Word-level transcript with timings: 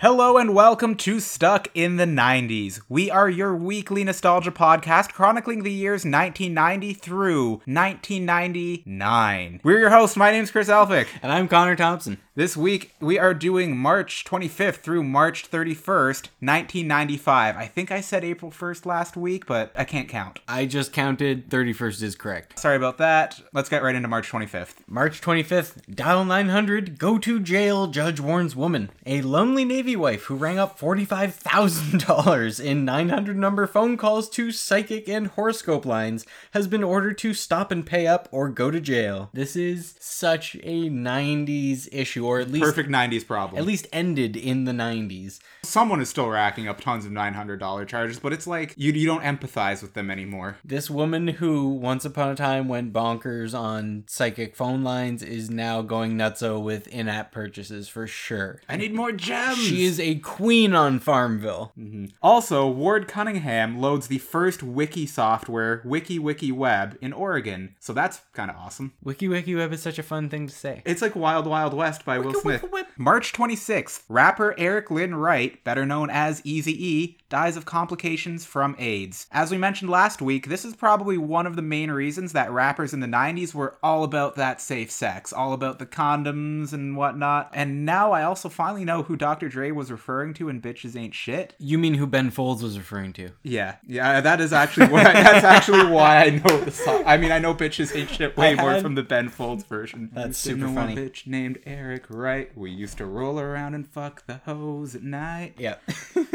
Hello 0.00 0.38
and 0.38 0.54
welcome 0.54 0.94
to 0.94 1.20
Stuck 1.20 1.68
in 1.74 1.96
the 1.96 2.06
90s. 2.06 2.80
We 2.88 3.10
are 3.10 3.28
your 3.28 3.54
weekly 3.54 4.02
nostalgia 4.02 4.50
podcast 4.50 5.12
chronicling 5.12 5.62
the 5.62 5.70
years 5.70 6.06
1990 6.06 6.94
through 6.94 7.50
1999. 7.66 9.60
We're 9.62 9.78
your 9.78 9.90
hosts. 9.90 10.16
My 10.16 10.30
name's 10.30 10.50
Chris 10.50 10.70
Elphick. 10.70 11.06
And 11.22 11.30
I'm 11.30 11.48
Connor 11.48 11.76
Thompson. 11.76 12.16
This 12.36 12.56
week 12.56 12.94
we 13.00 13.18
are 13.18 13.34
doing 13.34 13.76
March 13.76 14.24
25th 14.24 14.76
through 14.76 15.02
March 15.02 15.50
31st, 15.50 16.28
1995. 16.38 17.56
I 17.56 17.66
think 17.66 17.90
I 17.90 18.00
said 18.00 18.22
April 18.22 18.52
1st 18.52 18.86
last 18.86 19.16
week, 19.16 19.46
but 19.46 19.72
I 19.74 19.82
can't 19.82 20.08
count. 20.08 20.38
I 20.46 20.66
just 20.66 20.92
counted 20.92 21.50
31st 21.50 22.02
is 22.04 22.14
correct. 22.14 22.56
Sorry 22.56 22.76
about 22.76 22.98
that. 22.98 23.40
Let's 23.52 23.68
get 23.68 23.82
right 23.82 23.96
into 23.96 24.06
March 24.06 24.30
25th. 24.30 24.74
March 24.86 25.20
25th, 25.20 25.92
dial 25.92 26.24
900, 26.24 27.00
go 27.00 27.18
to 27.18 27.40
jail, 27.40 27.88
judge 27.88 28.20
warns 28.20 28.54
woman. 28.54 28.90
A 29.04 29.22
lonely 29.22 29.64
Navy 29.64 29.96
wife 29.96 30.26
who 30.26 30.36
rang 30.36 30.60
up 30.60 30.78
$45,000 30.78 32.64
in 32.64 32.84
900 32.84 33.36
number 33.36 33.66
phone 33.66 33.96
calls 33.96 34.30
to 34.30 34.52
psychic 34.52 35.08
and 35.08 35.26
horoscope 35.26 35.84
lines 35.84 36.24
has 36.52 36.68
been 36.68 36.84
ordered 36.84 37.18
to 37.18 37.34
stop 37.34 37.72
and 37.72 37.84
pay 37.84 38.06
up 38.06 38.28
or 38.30 38.48
go 38.48 38.70
to 38.70 38.80
jail. 38.80 39.30
This 39.32 39.56
is 39.56 39.96
such 39.98 40.54
a 40.62 40.88
90s 40.88 41.88
issue, 41.90 42.20
or 42.30 42.38
at 42.38 42.48
least 42.50 42.64
Perfect 42.64 42.88
90s 42.88 43.26
problem. 43.26 43.58
at 43.58 43.66
least 43.66 43.88
ended 43.92 44.36
in 44.36 44.64
the 44.64 44.72
90s. 44.72 45.40
Someone 45.62 46.00
is 46.00 46.08
still 46.08 46.28
racking 46.28 46.68
up 46.68 46.80
tons 46.80 47.04
of 47.04 47.10
$900 47.10 47.86
charges, 47.88 48.20
but 48.20 48.32
it's 48.32 48.46
like 48.46 48.72
you, 48.76 48.92
you 48.92 49.06
don't 49.06 49.22
empathize 49.22 49.82
with 49.82 49.94
them 49.94 50.10
anymore. 50.10 50.56
This 50.64 50.88
woman 50.88 51.26
who 51.28 51.68
once 51.70 52.04
upon 52.04 52.30
a 52.30 52.36
time 52.36 52.68
went 52.68 52.92
bonkers 52.92 53.58
on 53.58 54.04
psychic 54.06 54.54
phone 54.54 54.84
lines 54.84 55.22
is 55.24 55.50
now 55.50 55.82
going 55.82 56.16
nutso 56.16 56.62
with 56.62 56.86
in-app 56.88 57.32
purchases 57.32 57.88
for 57.88 58.06
sure. 58.06 58.60
I 58.68 58.76
need 58.76 58.94
more 58.94 59.10
gems. 59.10 59.58
She 59.58 59.84
is 59.84 59.98
a 59.98 60.14
queen 60.16 60.72
on 60.72 61.00
Farmville. 61.00 61.72
Mm-hmm. 61.78 62.06
Also, 62.22 62.68
Ward 62.68 63.08
Cunningham 63.08 63.80
loads 63.80 64.06
the 64.06 64.18
first 64.18 64.62
wiki 64.62 65.04
software, 65.06 65.82
Wiki 65.84 66.18
Wiki 66.20 66.52
Web, 66.52 66.96
in 67.00 67.12
Oregon. 67.12 67.74
So 67.80 67.92
that's 67.92 68.20
kind 68.34 68.50
of 68.50 68.56
awesome. 68.56 68.92
Wiki 69.02 69.26
Wiki 69.26 69.54
Web 69.56 69.72
is 69.72 69.82
such 69.82 69.98
a 69.98 70.02
fun 70.04 70.28
thing 70.28 70.46
to 70.46 70.54
say. 70.54 70.82
It's 70.84 71.02
like 71.02 71.16
Wild 71.16 71.46
Wild 71.46 71.74
West 71.74 72.04
by 72.10 72.18
Will 72.18 72.34
Smith. 72.34 72.64
March 72.96 73.32
26th, 73.32 74.02
rapper 74.08 74.52
Eric 74.58 74.90
Lynn 74.90 75.14
Wright, 75.14 75.62
better 75.62 75.86
known 75.86 76.10
as 76.10 76.42
Easy 76.44 76.72
E, 76.84 77.16
dies 77.28 77.56
of 77.56 77.64
complications 77.64 78.44
from 78.44 78.74
AIDS. 78.78 79.28
As 79.30 79.52
we 79.52 79.56
mentioned 79.56 79.90
last 79.90 80.20
week, 80.20 80.48
this 80.48 80.64
is 80.64 80.74
probably 80.74 81.16
one 81.16 81.46
of 81.46 81.54
the 81.54 81.62
main 81.62 81.92
reasons 81.92 82.32
that 82.32 82.50
rappers 82.50 82.92
in 82.92 82.98
the 82.98 83.06
90s 83.06 83.54
were 83.54 83.76
all 83.82 84.02
about 84.02 84.34
that 84.34 84.60
safe 84.60 84.90
sex, 84.90 85.32
all 85.32 85.52
about 85.52 85.78
the 85.78 85.86
condoms 85.86 86.72
and 86.72 86.96
whatnot. 86.96 87.50
And 87.54 87.86
now 87.86 88.10
I 88.10 88.24
also 88.24 88.48
finally 88.48 88.84
know 88.84 89.04
who 89.04 89.16
Dr. 89.16 89.48
Dre 89.48 89.70
was 89.70 89.92
referring 89.92 90.34
to 90.34 90.48
in 90.48 90.60
Bitches 90.60 90.96
Ain't 90.96 91.14
Shit. 91.14 91.54
You 91.58 91.78
mean 91.78 91.94
who 91.94 92.08
Ben 92.08 92.30
Folds 92.30 92.62
was 92.62 92.76
referring 92.76 93.12
to? 93.14 93.30
Yeah, 93.44 93.76
yeah, 93.86 94.18
uh, 94.18 94.20
that 94.22 94.40
is 94.40 94.52
actually 94.52 94.88
why. 94.88 95.04
that's 95.12 95.44
actually 95.44 95.86
why 95.86 96.24
I 96.24 96.30
know 96.30 96.64
the 96.64 96.72
song. 96.72 97.04
I 97.06 97.16
mean, 97.16 97.30
I 97.30 97.38
know 97.38 97.54
bitches 97.54 97.96
ain't 97.96 98.10
shit 98.10 98.36
way 98.36 98.58
I 98.58 98.60
more 98.60 98.80
from 98.80 98.96
the 98.96 99.04
Ben 99.04 99.28
Folds 99.28 99.62
version. 99.62 100.10
That's 100.12 100.36
super 100.36 100.66
know 100.66 100.74
funny. 100.74 100.94
A 100.94 100.96
bitch 100.96 101.28
named 101.28 101.60
Eric 101.64 101.99
Wright. 102.08 102.50
We 102.56 102.70
used 102.70 102.98
to 102.98 103.06
roll 103.06 103.38
around 103.38 103.74
and 103.74 103.86
fuck 103.86 104.26
the 104.26 104.40
hoes 104.44 104.94
at 104.94 105.02
night. 105.02 105.54
Yep. 105.58 105.82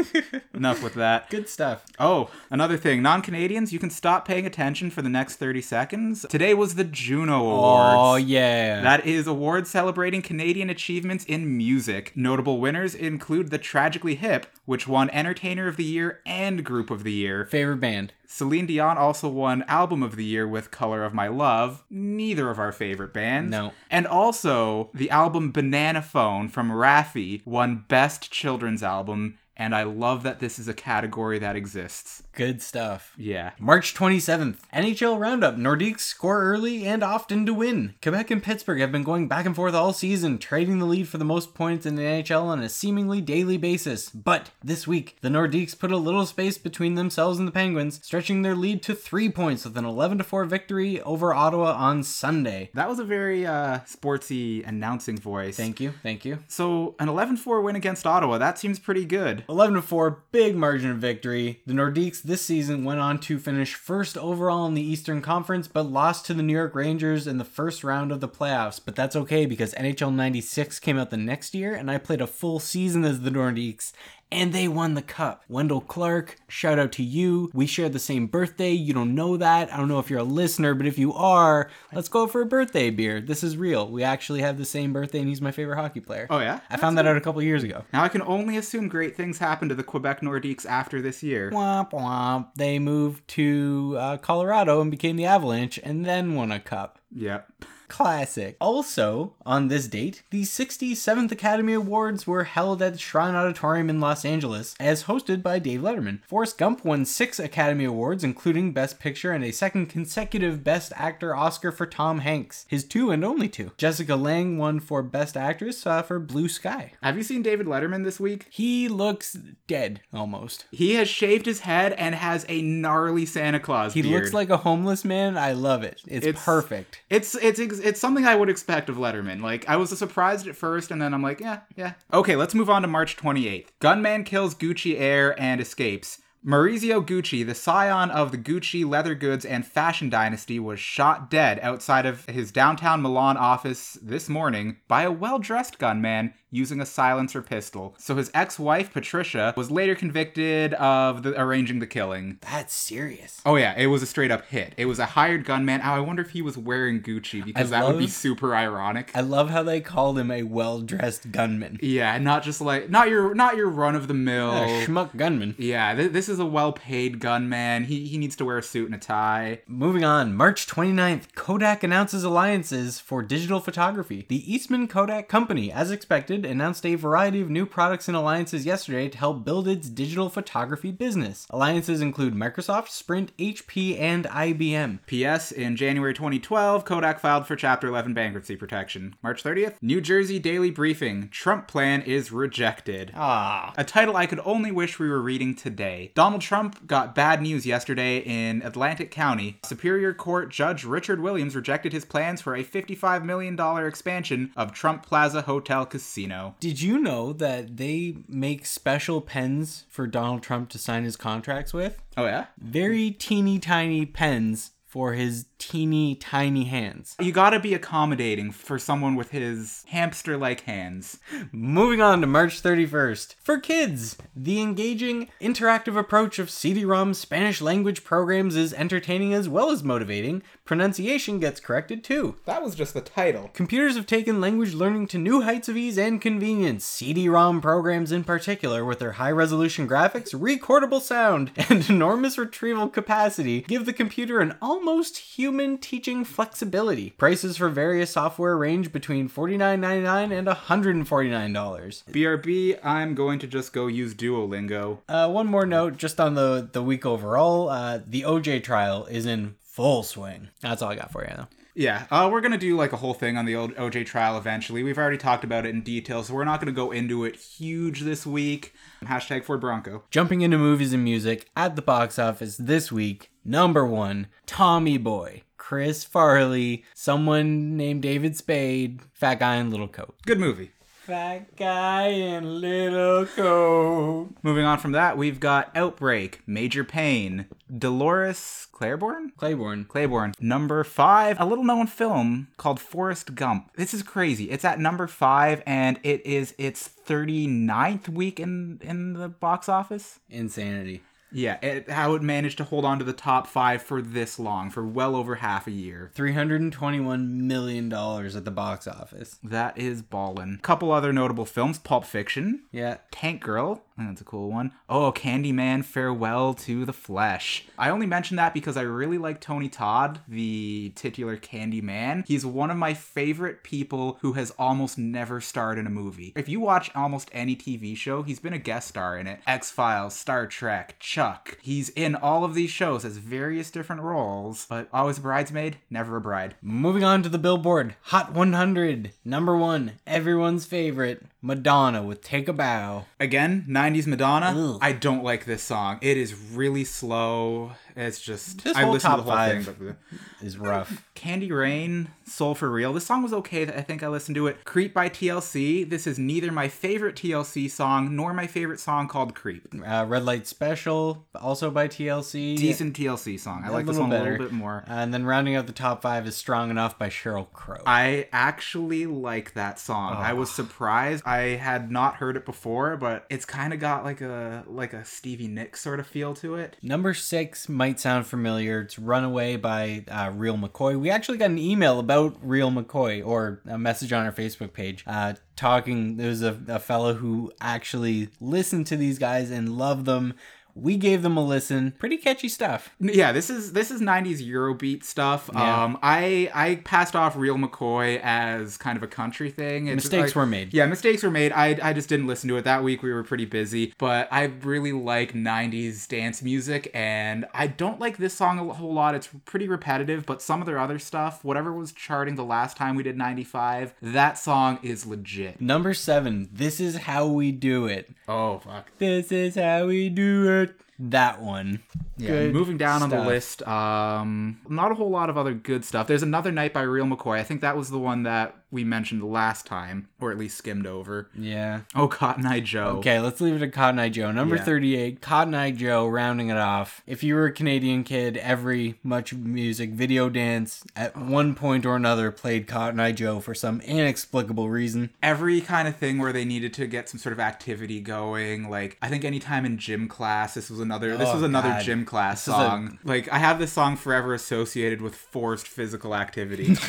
Enough 0.54 0.82
with 0.82 0.94
that. 0.94 1.28
Good 1.30 1.48
stuff. 1.48 1.84
Oh, 1.98 2.30
another 2.50 2.76
thing. 2.76 3.02
Non 3.02 3.22
Canadians, 3.22 3.72
you 3.72 3.78
can 3.78 3.90
stop 3.90 4.26
paying 4.26 4.46
attention 4.46 4.90
for 4.90 5.02
the 5.02 5.08
next 5.08 5.36
30 5.36 5.60
seconds. 5.62 6.26
Today 6.28 6.54
was 6.54 6.74
the 6.76 6.84
Juno 6.84 7.40
Awards. 7.40 7.96
Oh 7.98 8.14
yeah. 8.16 8.80
That 8.80 9.06
is 9.06 9.26
awards 9.26 9.70
celebrating 9.70 10.22
Canadian 10.22 10.70
achievements 10.70 11.24
in 11.24 11.56
music. 11.56 12.12
Notable 12.14 12.58
winners 12.60 12.94
include 12.94 13.50
The 13.50 13.58
Tragically 13.58 14.14
Hip, 14.16 14.46
which 14.64 14.86
won 14.88 15.10
Entertainer 15.10 15.68
of 15.68 15.76
the 15.76 15.84
Year 15.84 16.20
and 16.24 16.64
Group 16.64 16.90
of 16.90 17.04
the 17.04 17.12
Year. 17.12 17.46
favorite 17.46 17.80
band. 17.80 18.12
Celine 18.26 18.66
Dion 18.66 18.98
also 18.98 19.28
won 19.28 19.64
Album 19.68 20.02
of 20.02 20.16
the 20.16 20.24
Year 20.24 20.46
with 20.46 20.70
Color 20.70 21.04
of 21.04 21.14
My 21.14 21.28
Love, 21.28 21.84
neither 21.90 22.50
of 22.50 22.58
our 22.58 22.72
favorite 22.72 23.12
bands. 23.12 23.50
No. 23.50 23.72
And 23.90 24.06
also, 24.06 24.90
the 24.94 25.10
album 25.10 25.52
Bananaphone 25.52 26.50
from 26.50 26.70
Raffi 26.70 27.44
won 27.46 27.84
Best 27.88 28.30
Children's 28.30 28.82
Album, 28.82 29.38
and 29.56 29.74
I 29.74 29.84
love 29.84 30.22
that 30.22 30.40
this 30.40 30.58
is 30.58 30.68
a 30.68 30.74
category 30.74 31.38
that 31.38 31.56
exists. 31.56 32.22
Good 32.32 32.60
stuff. 32.60 33.14
Yeah. 33.16 33.52
March 33.58 33.94
27th, 33.94 34.56
NHL 34.72 35.18
Roundup. 35.18 35.56
Nordiques 35.56 36.00
score 36.00 36.42
early 36.42 36.86
and 36.86 37.02
often 37.02 37.46
to 37.46 37.54
win. 37.54 37.94
Quebec 38.02 38.30
and 38.30 38.42
Pittsburgh 38.42 38.80
have 38.80 38.92
been 38.92 39.02
going 39.02 39.28
back 39.28 39.46
and 39.46 39.56
forth 39.56 39.74
all 39.74 39.92
season, 39.92 40.38
trading 40.38 40.78
the 40.78 40.84
lead 40.84 41.08
for 41.08 41.16
the 41.16 41.24
most 41.24 41.54
points 41.54 41.86
in 41.86 41.96
the 41.96 42.02
NHL 42.02 42.42
on 42.42 42.62
a 42.62 42.68
seemingly 42.68 43.20
daily 43.22 43.56
basis. 43.56 44.10
But 44.10 44.50
this 44.62 44.86
week, 44.86 45.16
the 45.22 45.30
Nordiques 45.30 45.78
put 45.78 45.90
a 45.90 45.96
little 45.96 46.26
space 46.26 46.58
between 46.58 46.94
themselves 46.94 47.38
and 47.38 47.48
the 47.48 47.52
Penguins, 47.52 48.00
stretching 48.02 48.42
their 48.42 48.54
lead 48.54 48.82
to 48.84 48.94
three 48.94 49.30
points 49.30 49.64
with 49.64 49.76
an 49.78 49.86
11 49.86 50.22
4 50.22 50.44
victory 50.44 51.00
over 51.02 51.32
Ottawa 51.32 51.72
on 51.72 52.02
Sunday. 52.02 52.70
That 52.74 52.88
was 52.88 52.98
a 52.98 53.04
very 53.04 53.46
uh, 53.46 53.80
sportsy 53.80 54.66
announcing 54.66 55.16
voice. 55.16 55.56
Thank 55.56 55.80
you, 55.80 55.94
thank 56.02 56.24
you. 56.24 56.40
So, 56.48 56.94
an 56.98 57.08
11 57.08 57.38
4 57.38 57.62
win 57.62 57.76
against 57.76 58.06
Ottawa, 58.06 58.38
that 58.38 58.58
seems 58.58 58.78
pretty 58.78 59.06
good. 59.06 59.44
11 59.48 59.80
4, 59.82 60.24
big 60.32 60.56
margin 60.56 60.90
of 60.90 60.98
victory. 60.98 61.62
The 61.66 61.72
Nordiques 61.72 62.22
this 62.22 62.42
season 62.42 62.84
went 62.84 63.00
on 63.00 63.20
to 63.20 63.38
finish 63.38 63.74
first 63.74 64.18
overall 64.18 64.66
in 64.66 64.74
the 64.74 64.82
Eastern 64.82 65.22
Conference, 65.22 65.68
but 65.68 65.84
lost 65.84 66.26
to 66.26 66.34
the 66.34 66.42
New 66.42 66.52
York 66.52 66.74
Rangers 66.74 67.26
in 67.26 67.38
the 67.38 67.44
first 67.44 67.84
round 67.84 68.10
of 68.10 68.20
the 68.20 68.28
playoffs. 68.28 68.80
But 68.84 68.96
that's 68.96 69.14
okay 69.14 69.46
because 69.46 69.72
NHL 69.74 70.14
96 70.14 70.80
came 70.80 70.98
out 70.98 71.10
the 71.10 71.16
next 71.16 71.54
year, 71.54 71.74
and 71.74 71.90
I 71.90 71.98
played 71.98 72.20
a 72.20 72.26
full 72.26 72.58
season 72.58 73.04
as 73.04 73.20
the 73.20 73.30
Nordiques. 73.30 73.92
And 74.32 74.52
they 74.52 74.66
won 74.66 74.94
the 74.94 75.02
cup. 75.02 75.44
Wendel 75.48 75.80
Clark, 75.80 76.36
shout 76.48 76.80
out 76.80 76.90
to 76.92 77.02
you. 77.04 77.48
We 77.54 77.66
share 77.66 77.88
the 77.88 78.00
same 78.00 78.26
birthday. 78.26 78.72
You 78.72 78.92
don't 78.92 79.14
know 79.14 79.36
that. 79.36 79.72
I 79.72 79.76
don't 79.76 79.86
know 79.86 80.00
if 80.00 80.10
you're 80.10 80.18
a 80.18 80.24
listener, 80.24 80.74
but 80.74 80.86
if 80.86 80.98
you 80.98 81.12
are, 81.12 81.70
let's 81.92 82.08
go 82.08 82.26
for 82.26 82.40
a 82.40 82.46
birthday 82.46 82.90
beer. 82.90 83.20
This 83.20 83.44
is 83.44 83.56
real. 83.56 83.88
We 83.88 84.02
actually 84.02 84.40
have 84.40 84.58
the 84.58 84.64
same 84.64 84.92
birthday, 84.92 85.20
and 85.20 85.28
he's 85.28 85.40
my 85.40 85.52
favorite 85.52 85.76
hockey 85.76 86.00
player. 86.00 86.26
Oh, 86.28 86.40
yeah? 86.40 86.60
I 86.68 86.76
found 86.76 86.98
that 86.98 87.06
out 87.06 87.16
a 87.16 87.20
couple 87.20 87.40
years 87.40 87.62
ago. 87.62 87.84
Now 87.92 88.02
I 88.02 88.08
can 88.08 88.22
only 88.22 88.56
assume 88.56 88.88
great 88.88 89.16
things 89.16 89.38
happened 89.38 89.68
to 89.68 89.76
the 89.76 89.84
Quebec 89.84 90.22
Nordiques 90.22 90.66
after 90.66 91.00
this 91.00 91.22
year. 91.22 91.52
Womp 91.52 91.92
womp. 91.92 92.48
They 92.56 92.80
moved 92.80 93.28
to 93.28 93.96
uh, 93.98 94.16
Colorado 94.16 94.80
and 94.80 94.90
became 94.90 95.16
the 95.16 95.26
Avalanche 95.26 95.78
and 95.84 96.04
then 96.04 96.34
won 96.34 96.50
a 96.50 96.58
cup. 96.58 96.98
Yep. 97.16 97.48
Classic. 97.88 98.56
Also, 98.60 99.34
on 99.46 99.68
this 99.68 99.86
date, 99.86 100.22
the 100.30 100.42
67th 100.42 101.30
Academy 101.30 101.72
Awards 101.72 102.26
were 102.26 102.42
held 102.42 102.82
at 102.82 102.94
the 102.94 102.98
Shrine 102.98 103.36
Auditorium 103.36 103.88
in 103.88 104.00
Los 104.00 104.24
Angeles, 104.24 104.74
as 104.80 105.04
hosted 105.04 105.40
by 105.40 105.60
Dave 105.60 105.80
Letterman. 105.82 106.18
Forrest 106.26 106.58
Gump 106.58 106.84
won 106.84 107.04
six 107.04 107.38
Academy 107.38 107.84
Awards, 107.84 108.24
including 108.24 108.72
Best 108.72 108.98
Picture 108.98 109.30
and 109.30 109.44
a 109.44 109.52
second 109.52 109.86
consecutive 109.86 110.64
Best 110.64 110.92
Actor 110.96 111.36
Oscar 111.36 111.70
for 111.70 111.86
Tom 111.86 112.18
Hanks, 112.18 112.66
his 112.68 112.82
two 112.82 113.12
and 113.12 113.24
only 113.24 113.48
two. 113.48 113.70
Jessica 113.78 114.16
Lange 114.16 114.58
won 114.58 114.80
for 114.80 115.00
Best 115.04 115.36
Actress 115.36 115.86
uh, 115.86 116.02
for 116.02 116.18
Blue 116.18 116.48
Sky. 116.48 116.92
Have 117.04 117.16
you 117.16 117.22
seen 117.22 117.42
David 117.42 117.66
Letterman 117.68 118.02
this 118.02 118.18
week? 118.18 118.46
He 118.50 118.88
looks 118.88 119.34
dead, 119.68 120.00
almost. 120.12 120.66
He 120.72 120.94
has 120.94 121.08
shaved 121.08 121.46
his 121.46 121.60
head 121.60 121.92
and 121.92 122.16
has 122.16 122.44
a 122.48 122.62
gnarly 122.62 123.26
Santa 123.26 123.60
Claus 123.60 123.94
He 123.94 124.02
beard. 124.02 124.22
looks 124.24 124.34
like 124.34 124.50
a 124.50 124.56
homeless 124.58 125.04
man. 125.04 125.38
I 125.38 125.52
love 125.52 125.84
it. 125.84 126.02
It's, 126.08 126.26
It's- 126.26 126.44
perfect. 126.44 127.02
It's 127.08 127.36
it's 127.36 127.60
it's 127.60 128.00
something 128.00 128.26
I 128.26 128.34
would 128.34 128.48
expect 128.48 128.88
of 128.88 128.96
Letterman. 128.96 129.40
Like 129.40 129.68
I 129.68 129.76
was 129.76 129.96
surprised 129.96 130.48
at 130.48 130.56
first, 130.56 130.90
and 130.90 131.00
then 131.00 131.14
I'm 131.14 131.22
like, 131.22 131.40
yeah, 131.40 131.60
yeah. 131.76 131.92
Okay, 132.12 132.34
let's 132.34 132.54
move 132.54 132.68
on 132.68 132.82
to 132.82 132.88
March 132.88 133.16
28th. 133.16 133.68
Gunman 133.78 134.24
kills 134.24 134.54
Gucci 134.54 134.98
heir 134.98 135.40
and 135.40 135.60
escapes. 135.60 136.20
Maurizio 136.46 137.04
Gucci, 137.04 137.44
the 137.44 137.56
scion 137.56 138.08
of 138.10 138.30
the 138.30 138.38
Gucci 138.38 138.88
leather 138.88 139.16
goods 139.16 139.44
and 139.44 139.66
fashion 139.66 140.08
dynasty, 140.08 140.60
was 140.60 140.78
shot 140.78 141.28
dead 141.28 141.58
outside 141.60 142.06
of 142.06 142.24
his 142.26 142.52
downtown 142.52 143.02
Milan 143.02 143.36
office 143.36 143.98
this 144.00 144.28
morning 144.28 144.76
by 144.86 145.02
a 145.02 145.10
well 145.10 145.40
dressed 145.40 145.78
gunman 145.78 146.34
using 146.56 146.80
a 146.80 146.86
silencer 146.86 147.42
pistol. 147.42 147.94
So 147.98 148.16
his 148.16 148.30
ex 148.34 148.58
wife, 148.58 148.92
Patricia, 148.92 149.52
was 149.56 149.70
later 149.70 149.94
convicted 149.94 150.74
of 150.74 151.22
the, 151.22 151.40
arranging 151.40 151.78
the 151.78 151.86
killing. 151.86 152.38
That's 152.40 152.72
serious. 152.74 153.40
Oh 153.44 153.56
yeah, 153.56 153.74
it 153.76 153.86
was 153.86 154.02
a 154.02 154.06
straight 154.06 154.30
up 154.30 154.46
hit. 154.46 154.74
It 154.76 154.86
was 154.86 154.98
a 154.98 155.06
hired 155.06 155.44
gunman. 155.44 155.80
Oh, 155.84 155.90
I 155.92 156.00
wonder 156.00 156.22
if 156.22 156.30
he 156.30 156.42
was 156.42 156.56
wearing 156.56 157.00
Gucci 157.02 157.44
because 157.44 157.72
I 157.72 157.80
that 157.80 157.86
would 157.88 157.98
be 157.98 158.06
super 158.06 158.54
ironic. 158.54 159.10
I 159.14 159.20
love 159.20 159.50
how 159.50 159.62
they 159.62 159.80
called 159.80 160.18
him 160.18 160.30
a 160.30 160.42
well-dressed 160.44 161.30
gunman. 161.32 161.78
yeah, 161.82 162.18
not 162.18 162.42
just 162.42 162.60
like 162.60 162.88
not 162.90 163.08
your 163.08 163.34
not 163.34 163.56
your 163.56 163.68
run 163.68 163.94
of 163.94 164.08
the 164.08 164.14
mill. 164.14 164.50
A 164.52 164.84
schmuck 164.86 165.16
gunman. 165.16 165.54
yeah, 165.58 165.94
th- 165.94 166.12
this 166.12 166.28
is 166.28 166.38
a 166.38 166.46
well 166.46 166.72
paid 166.72 167.20
gunman. 167.20 167.84
He 167.84 168.06
he 168.06 168.16
needs 168.18 168.36
to 168.36 168.44
wear 168.44 168.58
a 168.58 168.62
suit 168.62 168.86
and 168.86 168.94
a 168.94 168.98
tie. 168.98 169.60
Moving 169.66 170.04
on, 170.04 170.34
March 170.34 170.66
29th, 170.66 171.34
Kodak 171.34 171.82
announces 171.82 172.24
alliances 172.24 172.98
for 173.00 173.22
digital 173.22 173.60
photography. 173.60 174.24
The 174.28 174.52
Eastman 174.52 174.88
Kodak 174.88 175.28
Company, 175.28 175.70
as 175.70 175.90
expected, 175.90 176.45
announced 176.50 176.86
a 176.86 176.94
variety 176.94 177.40
of 177.40 177.50
new 177.50 177.66
products 177.66 178.08
and 178.08 178.16
alliances 178.16 178.66
yesterday 178.66 179.08
to 179.08 179.18
help 179.18 179.44
build 179.44 179.68
its 179.68 179.88
digital 179.88 180.28
photography 180.28 180.90
business. 180.90 181.46
Alliances 181.50 182.00
include 182.00 182.34
Microsoft, 182.34 182.88
Sprint, 182.88 183.36
HP, 183.36 183.98
and 184.00 184.24
IBM. 184.26 185.00
P.S. 185.06 185.52
In 185.52 185.76
January 185.76 186.14
2012, 186.14 186.84
Kodak 186.84 187.20
filed 187.20 187.46
for 187.46 187.56
Chapter 187.56 187.88
11 187.88 188.14
bankruptcy 188.14 188.56
protection. 188.56 189.14
March 189.22 189.42
30th, 189.42 189.74
New 189.80 190.00
Jersey 190.00 190.38
Daily 190.38 190.70
Briefing 190.70 191.28
Trump 191.30 191.68
plan 191.68 192.02
is 192.02 192.32
rejected. 192.32 193.12
Ah. 193.14 193.72
A 193.76 193.84
title 193.84 194.16
I 194.16 194.26
could 194.26 194.40
only 194.44 194.70
wish 194.70 194.98
we 194.98 195.08
were 195.08 195.20
reading 195.20 195.54
today. 195.54 196.12
Donald 196.14 196.42
Trump 196.42 196.86
got 196.86 197.14
bad 197.14 197.42
news 197.42 197.66
yesterday 197.66 198.18
in 198.18 198.62
Atlantic 198.62 199.10
County. 199.10 199.58
Superior 199.64 200.12
Court 200.12 200.50
Judge 200.50 200.84
Richard 200.84 201.20
Williams 201.20 201.56
rejected 201.56 201.92
his 201.92 202.04
plans 202.04 202.40
for 202.40 202.54
a 202.54 202.64
$55 202.64 203.24
million 203.24 203.58
expansion 203.86 204.52
of 204.56 204.72
Trump 204.72 205.04
Plaza 205.04 205.42
Hotel 205.42 205.86
Casino. 205.86 206.35
Did 206.60 206.80
you 206.80 206.98
know 206.98 207.32
that 207.34 207.76
they 207.76 208.16
make 208.28 208.66
special 208.66 209.20
pens 209.20 209.84
for 209.88 210.06
Donald 210.06 210.42
Trump 210.42 210.68
to 210.70 210.78
sign 210.78 211.04
his 211.04 211.16
contracts 211.16 211.72
with? 211.72 212.02
Oh, 212.16 212.24
yeah? 212.24 212.46
Very 212.58 213.10
teeny 213.10 213.58
tiny 213.58 214.06
pens 214.06 214.72
for 214.86 215.12
his 215.14 215.46
teeny 215.58 216.14
tiny 216.14 216.64
hands. 216.64 217.16
You 217.20 217.32
gotta 217.32 217.58
be 217.58 217.74
accommodating 217.74 218.52
for 218.52 218.78
someone 218.78 219.16
with 219.16 219.30
his 219.30 219.84
hamster 219.88 220.36
like 220.36 220.62
hands. 220.62 221.18
Moving 221.50 222.00
on 222.00 222.20
to 222.20 222.26
March 222.26 222.62
31st. 222.62 223.34
For 223.42 223.58
kids, 223.58 224.16
the 224.34 224.60
engaging, 224.60 225.28
interactive 225.40 225.98
approach 225.98 226.38
of 226.38 226.50
CD-ROM 226.50 227.14
Spanish 227.14 227.60
language 227.60 228.04
programs 228.04 228.54
is 228.54 228.72
entertaining 228.74 229.34
as 229.34 229.48
well 229.48 229.70
as 229.70 229.82
motivating. 229.82 230.42
Pronunciation 230.64 231.40
gets 231.40 231.60
corrected 231.60 232.04
too. 232.04 232.36
That 232.44 232.62
was 232.62 232.74
just 232.74 232.94
the 232.94 233.00
title. 233.00 233.50
Computers 233.54 233.96
have 233.96 234.06
taken 234.06 234.40
language 234.40 234.74
learning 234.74 235.08
to 235.08 235.18
new 235.18 235.42
heights 235.42 235.68
of 235.68 235.76
ease 235.76 235.98
and 235.98 236.20
convenience. 236.20 236.84
CD-ROM 236.84 237.60
programs 237.60 238.12
in 238.12 238.24
particular, 238.24 238.84
with 238.84 238.98
their 238.98 239.12
high-resolution 239.12 239.88
graphics, 239.88 240.34
recordable 240.34 241.00
sound, 241.00 241.50
and 241.56 241.88
enormous 241.90 242.38
retrieval 242.38 242.88
capacity, 242.88 243.62
give 243.62 243.84
the 243.86 243.92
computer 243.92 244.40
an 244.40 244.56
almost 244.76 245.16
human 245.16 245.78
teaching 245.78 246.22
flexibility. 246.22 247.08
Prices 247.16 247.56
for 247.56 247.70
various 247.70 248.10
software 248.10 248.58
range 248.58 248.92
between 248.92 249.26
$49.99 249.26 250.38
and 250.38 250.46
$149. 250.46 252.04
BRB, 252.04 252.78
I'm 252.84 253.14
going 253.14 253.38
to 253.38 253.46
just 253.46 253.72
go 253.72 253.86
use 253.86 254.14
Duolingo. 254.14 254.98
Uh, 255.08 255.30
one 255.30 255.46
more 255.46 255.64
note, 255.64 255.96
just 255.96 256.20
on 256.20 256.34
the 256.34 256.68
the 256.70 256.82
week 256.82 257.06
overall, 257.06 257.70
uh, 257.70 258.00
the 258.06 258.22
OJ 258.22 258.62
trial 258.62 259.06
is 259.06 259.24
in 259.24 259.54
full 259.62 260.02
swing. 260.02 260.48
That's 260.60 260.82
all 260.82 260.90
I 260.90 260.96
got 260.96 261.10
for 261.10 261.22
you. 261.22 261.32
Though. 261.34 261.46
Yeah, 261.76 262.06
uh, 262.10 262.30
we're 262.32 262.40
gonna 262.40 262.56
do 262.56 262.74
like 262.74 262.94
a 262.94 262.96
whole 262.96 263.12
thing 263.12 263.36
on 263.36 263.44
the 263.44 263.54
old 263.54 263.74
OJ 263.74 264.06
trial 264.06 264.38
eventually. 264.38 264.82
We've 264.82 264.96
already 264.96 265.18
talked 265.18 265.44
about 265.44 265.66
it 265.66 265.74
in 265.74 265.82
detail, 265.82 266.24
so 266.24 266.32
we're 266.32 266.44
not 266.44 266.58
gonna 266.58 266.72
go 266.72 266.90
into 266.90 267.24
it 267.26 267.36
huge 267.36 268.00
this 268.00 268.24
week. 268.24 268.72
Hashtag 269.04 269.44
Ford 269.44 269.60
Bronco. 269.60 270.02
Jumping 270.10 270.40
into 270.40 270.56
movies 270.56 270.94
and 270.94 271.04
music 271.04 271.50
at 271.54 271.76
the 271.76 271.82
box 271.82 272.18
office 272.18 272.56
this 272.56 272.90
week, 272.90 273.30
number 273.44 273.84
one, 273.84 274.28
Tommy 274.46 274.96
Boy. 274.96 275.42
Chris 275.58 276.04
Farley, 276.04 276.84
someone 276.94 277.76
named 277.76 278.00
David 278.00 278.36
Spade, 278.36 279.00
fat 279.12 279.40
guy 279.40 279.56
in 279.56 279.68
little 279.68 279.88
coat. 279.88 280.14
Good 280.24 280.38
movie. 280.38 280.70
Fat 281.06 281.54
guy 281.54 282.08
in 282.08 282.60
little 282.60 283.26
coat. 283.26 284.30
Moving 284.42 284.64
on 284.64 284.78
from 284.78 284.90
that, 284.90 285.16
we've 285.16 285.38
got 285.38 285.70
Outbreak, 285.76 286.40
Major 286.48 286.82
Payne, 286.82 287.46
Dolores 287.72 288.66
Claiborne? 288.72 289.30
Claiborne. 289.36 289.84
Claiborne. 289.84 290.34
Number 290.40 290.82
five, 290.82 291.38
a 291.38 291.46
little 291.46 291.62
known 291.62 291.86
film 291.86 292.48
called 292.56 292.80
Forrest 292.80 293.36
Gump. 293.36 293.70
This 293.76 293.94
is 293.94 294.02
crazy. 294.02 294.50
It's 294.50 294.64
at 294.64 294.80
number 294.80 295.06
five 295.06 295.62
and 295.64 296.00
it 296.02 296.26
is 296.26 296.56
its 296.58 296.88
39th 297.06 298.08
week 298.08 298.40
in, 298.40 298.80
in 298.82 299.12
the 299.12 299.28
box 299.28 299.68
office. 299.68 300.18
Insanity. 300.28 301.02
Yeah, 301.32 301.58
it, 301.62 301.90
how 301.90 302.14
it 302.14 302.22
managed 302.22 302.58
to 302.58 302.64
hold 302.64 302.84
on 302.84 302.98
to 302.98 303.04
the 303.04 303.12
top 303.12 303.46
five 303.46 303.82
for 303.82 304.00
this 304.00 304.38
long, 304.38 304.70
for 304.70 304.86
well 304.86 305.16
over 305.16 305.36
half 305.36 305.66
a 305.66 305.70
year. 305.72 306.10
$321 306.14 307.28
million 307.30 307.92
at 307.92 308.44
the 308.44 308.50
box 308.50 308.86
office. 308.86 309.38
That 309.42 309.76
is 309.76 310.02
ballin'. 310.02 310.60
Couple 310.62 310.92
other 310.92 311.12
notable 311.12 311.44
films 311.44 311.78
Pulp 311.78 312.04
Fiction, 312.04 312.62
Yeah. 312.72 312.98
Tank 313.10 313.42
Girl. 313.42 313.82
That's 313.98 314.20
a 314.20 314.24
cool 314.24 314.50
one. 314.50 314.72
Oh, 314.88 315.10
Candyman 315.12 315.84
Farewell 315.84 316.54
to 316.54 316.84
the 316.84 316.92
Flesh. 316.92 317.64
I 317.78 317.90
only 317.90 318.06
mention 318.06 318.36
that 318.36 318.52
because 318.52 318.76
I 318.76 318.82
really 318.82 319.18
like 319.18 319.40
Tony 319.40 319.68
Todd, 319.68 320.20
the 320.28 320.92
titular 320.94 321.36
Candyman. 321.36 322.26
He's 322.26 322.44
one 322.44 322.70
of 322.70 322.76
my 322.76 322.92
favorite 322.94 323.62
people 323.62 324.18
who 324.20 324.34
has 324.34 324.52
almost 324.58 324.98
never 324.98 325.40
starred 325.40 325.78
in 325.78 325.86
a 325.86 325.90
movie. 325.90 326.32
If 326.36 326.48
you 326.48 326.60
watch 326.60 326.90
almost 326.94 327.30
any 327.32 327.56
TV 327.56 327.96
show, 327.96 328.22
he's 328.22 328.38
been 328.38 328.52
a 328.52 328.58
guest 328.58 328.88
star 328.88 329.16
in 329.16 329.26
it. 329.26 329.40
X 329.46 329.70
Files, 329.70 330.14
Star 330.14 330.46
Trek, 330.46 330.96
Chuck. 330.98 331.58
He's 331.62 331.88
in 331.90 332.14
all 332.14 332.44
of 332.44 332.54
these 332.54 332.70
shows 332.70 333.04
as 333.04 333.16
various 333.16 333.70
different 333.70 334.02
roles, 334.02 334.66
but 334.68 334.88
always 334.92 335.18
a 335.18 335.22
bridesmaid, 335.22 335.78
never 335.90 336.16
a 336.16 336.20
bride. 336.20 336.54
Moving 336.60 337.04
on 337.04 337.22
to 337.22 337.28
the 337.28 337.38
Billboard 337.38 337.94
Hot 338.02 338.32
100. 338.32 339.12
Number 339.24 339.56
one, 339.56 339.92
everyone's 340.06 340.66
favorite, 340.66 341.24
Madonna 341.42 342.02
with 342.02 342.22
Take 342.22 342.48
a 342.48 342.52
Bow. 342.52 343.06
Again, 343.18 343.64
90s 343.90 344.06
Madonna. 344.06 344.54
Ugh. 344.56 344.78
I 344.80 344.92
don't 344.92 345.22
like 345.22 345.44
this 345.44 345.62
song. 345.62 345.98
It 346.02 346.16
is 346.16 346.34
really 346.34 346.84
slow. 346.84 347.72
It's 347.96 348.20
just 348.20 348.62
This 348.62 348.76
I 348.76 348.82
whole 348.82 348.92
listened 348.92 349.12
to 349.14 349.16
the 349.18 349.22
whole 349.22 349.32
five. 349.32 349.64
thing. 349.66 349.96
But 350.40 350.46
Is 350.46 350.58
rough. 350.58 351.04
Candy 351.14 351.50
Rain, 351.50 352.10
Soul 352.26 352.54
for 352.54 352.70
Real. 352.70 352.92
This 352.92 353.06
song 353.06 353.22
was 353.22 353.32
okay. 353.32 353.62
I 353.66 353.80
think 353.80 354.02
I 354.02 354.08
listened 354.08 354.34
to 354.34 354.46
it. 354.48 354.64
Creep 354.64 354.92
by 354.92 355.08
TLC. 355.08 355.88
This 355.88 356.06
is 356.06 356.18
neither 356.18 356.52
my 356.52 356.68
favorite 356.68 357.16
TLC 357.16 357.70
song 357.70 358.14
nor 358.14 358.34
my 358.34 358.46
favorite 358.46 358.80
song 358.80 359.08
called 359.08 359.34
Creep. 359.34 359.66
Uh, 359.86 360.04
Red 360.06 360.24
Light 360.24 360.46
Special, 360.46 361.24
also 361.34 361.70
by 361.70 361.88
TLC. 361.88 362.56
Decent 362.56 362.94
TLC 362.96 363.40
song. 363.40 363.62
I 363.64 363.68
A 363.68 363.72
like 363.72 363.86
this 363.86 363.96
little 363.96 364.10
one 364.10 364.20
a 364.20 364.22
little 364.24 364.38
bit 364.46 364.52
more. 364.52 364.84
And 364.86 365.14
then 365.14 365.24
rounding 365.24 365.54
out 365.56 365.66
the 365.66 365.72
top 365.72 366.02
five 366.02 366.26
is 366.26 366.36
Strong 366.36 366.70
Enough 366.70 366.98
by 366.98 367.08
Sheryl 367.08 367.50
Crow. 367.52 367.82
I 367.86 368.28
actually 368.32 369.06
like 369.06 369.54
that 369.54 369.78
song. 369.78 370.14
I 370.16 370.34
was 370.34 370.50
surprised. 370.50 371.22
I 371.26 371.38
had 371.56 371.90
not 371.90 372.16
heard 372.16 372.36
it 372.36 372.44
before, 372.44 372.96
but 372.98 373.24
it's 373.30 373.46
kind 373.46 373.72
of 373.72 373.80
got 373.80 374.04
like 374.04 374.20
a 374.20 374.64
like 374.66 374.92
a 374.92 375.04
Stevie 375.04 375.48
Nicks 375.48 375.80
sort 375.80 375.98
of 375.98 376.06
feel 376.06 376.34
to 376.34 376.56
it. 376.56 376.76
Number 376.82 377.14
six 377.14 377.68
might 377.86 378.00
sound 378.00 378.26
familiar. 378.26 378.80
It's 378.80 378.98
Runaway 378.98 379.54
by 379.54 380.04
uh, 380.08 380.32
Real 380.34 380.58
McCoy. 380.58 380.98
We 380.98 381.08
actually 381.08 381.38
got 381.38 381.50
an 381.50 381.58
email 381.58 382.00
about 382.00 382.36
Real 382.42 382.72
McCoy 382.72 383.24
or 383.24 383.60
a 383.64 383.78
message 383.78 384.12
on 384.12 384.26
our 384.26 384.32
Facebook 384.32 384.72
page 384.72 385.04
uh, 385.06 385.34
talking. 385.54 386.16
There 386.16 386.28
was 386.28 386.42
a, 386.42 386.58
a 386.66 386.80
fellow 386.80 387.14
who 387.14 387.52
actually 387.60 388.30
listened 388.40 388.88
to 388.88 388.96
these 388.96 389.20
guys 389.20 389.52
and 389.52 389.78
loved 389.78 390.04
them. 390.04 390.34
We 390.76 390.96
gave 390.98 391.22
them 391.22 391.36
a 391.36 391.44
listen. 391.44 391.92
Pretty 391.98 392.18
catchy 392.18 392.48
stuff. 392.48 392.90
Yeah, 393.00 393.32
this 393.32 393.48
is 393.48 393.72
this 393.72 393.90
is 393.90 394.00
90s 394.02 394.46
Eurobeat 394.46 395.02
stuff. 395.04 395.48
Yeah. 395.52 395.84
Um 395.84 395.98
I 396.02 396.50
I 396.54 396.76
passed 396.76 397.16
off 397.16 397.34
Real 397.34 397.56
McCoy 397.56 398.20
as 398.22 398.76
kind 398.76 398.96
of 398.96 399.02
a 399.02 399.06
country 399.06 399.50
thing. 399.50 399.86
It's 399.86 400.04
Mistakes 400.04 400.28
like- 400.28 400.36
were 400.36 400.46
made. 400.46 400.74
Yeah, 400.74 400.84
mistakes 400.86 401.22
were 401.22 401.30
made. 401.30 401.52
I 401.52 401.78
I 401.82 401.92
just 401.94 402.08
didn't 402.10 402.26
listen 402.26 402.48
to 402.50 402.56
it 402.58 402.64
that 402.64 402.82
week. 402.84 403.02
We 403.02 403.12
were 403.12 403.22
pretty 403.24 403.46
busy, 403.46 403.94
but 403.96 404.28
I 404.30 404.44
really 404.44 404.92
like 404.92 405.32
90s 405.32 406.06
dance 406.06 406.42
music 406.42 406.90
and 406.94 407.46
I 407.54 407.66
don't 407.68 407.98
like 407.98 408.18
this 408.18 408.34
song 408.34 408.58
a 408.58 408.72
whole 408.74 408.92
lot. 408.92 409.14
It's 409.14 409.28
pretty 409.46 409.68
repetitive, 409.68 410.26
but 410.26 410.42
some 410.42 410.60
of 410.60 410.66
their 410.66 410.78
other 410.78 410.98
stuff, 410.98 411.42
whatever 411.42 411.72
was 411.72 411.92
charting 411.92 412.34
the 412.34 412.44
last 412.44 412.76
time 412.76 412.96
we 412.96 413.02
did 413.02 413.16
95, 413.16 413.94
that 414.02 414.36
song 414.36 414.78
is 414.82 415.06
legit. 415.06 415.60
Number 415.60 415.94
seven. 415.94 416.48
This 416.52 416.80
is 416.80 416.96
how 416.98 417.26
we 417.26 417.50
do 417.52 417.86
it. 417.86 418.10
Oh, 418.28 418.58
fuck. 418.58 418.90
This 418.98 419.32
is 419.32 419.54
how 419.54 419.86
we 419.86 420.08
do 420.10 420.60
it. 420.62 420.65
That 420.98 421.42
one. 421.42 421.82
Yeah, 422.16 422.30
Good 422.30 422.54
moving 422.54 422.78
down 422.78 423.02
on 423.02 423.10
the 423.10 423.20
list, 423.20 423.66
um, 423.68 424.60
not 424.68 424.92
a 424.92 424.94
whole 424.94 425.10
lot 425.10 425.28
of 425.28 425.36
other 425.36 425.52
good 425.52 425.84
stuff. 425.84 426.06
There's 426.06 426.22
another 426.22 426.50
night 426.50 426.72
by 426.72 426.82
Real 426.82 427.04
McCoy. 427.04 427.38
I 427.38 427.42
think 427.42 427.60
that 427.60 427.76
was 427.76 427.90
the 427.90 427.98
one 427.98 428.22
that 428.22 428.56
we 428.70 428.82
mentioned 428.84 429.22
last 429.22 429.64
time, 429.66 430.08
or 430.20 430.30
at 430.32 430.38
least 430.38 430.58
skimmed 430.58 430.86
over. 430.86 431.30
Yeah. 431.38 431.80
Oh, 431.94 432.08
Cotton 432.08 432.44
Eye 432.46 432.60
Joe. 432.60 432.96
Okay, 432.98 433.20
let's 433.20 433.40
leave 433.40 433.54
it 433.54 433.62
at 433.62 433.72
Cotton 433.72 433.98
Eye 434.00 434.08
Joe. 434.08 434.32
Number 434.32 434.56
Yeah. 434.56 434.64
38, 434.64 435.20
Cotton 435.20 435.54
Eye 435.54 435.70
Joe, 435.70 436.06
rounding 436.08 436.48
it 436.48 436.56
off. 436.56 437.00
If 437.06 437.22
you 437.22 437.34
were 437.36 437.46
a 437.46 437.52
Canadian 437.52 438.02
kid, 438.04 438.36
every 438.38 438.98
MuchMusic, 439.06 439.92
video 439.94 440.28
dance, 440.28 440.84
at 440.96 441.16
one 441.16 441.54
point 441.54 441.86
or 441.86 441.94
another 441.96 442.30
played 442.30 442.66
Cotton 442.66 442.98
Eye 443.00 443.12
Joe 443.12 443.40
for 443.40 443.54
some 443.54 443.80
inexplicable 443.82 444.68
reason. 444.68 445.10
Every 445.22 445.60
kind 445.60 445.86
of 445.88 445.96
thing 445.96 446.18
where 446.18 446.32
they 446.32 446.44
needed 446.44 446.74
to 446.74 446.86
get 446.86 447.08
some 447.08 447.18
sort 447.20 447.32
of 447.32 447.40
activity 447.40 448.00
going. 448.00 448.68
Like 448.68 448.98
I 449.00 449.08
think 449.08 449.24
anytime 449.24 449.64
in 449.64 449.78
gym 449.78 450.08
class, 450.08 450.54
this 450.54 450.68
was 450.70 450.80
another. 450.80 451.16
This 451.16 451.28
Oh, 451.28 451.34
was 451.34 451.42
another 451.42 451.68
God. 451.70 451.82
gym 451.82 452.04
class 452.04 452.44
This 452.44 452.54
is 452.54 452.60
a- 452.60 452.64
song. 452.66 452.98
Like 453.04 453.32
I 453.32 453.38
have 453.38 453.58
this 453.58 453.72
song 453.72 453.96
forever 453.96 454.34
associated 454.34 455.00
with 455.00 455.14
forced 455.14 455.66
physical 455.68 456.14
activity. 456.14 456.76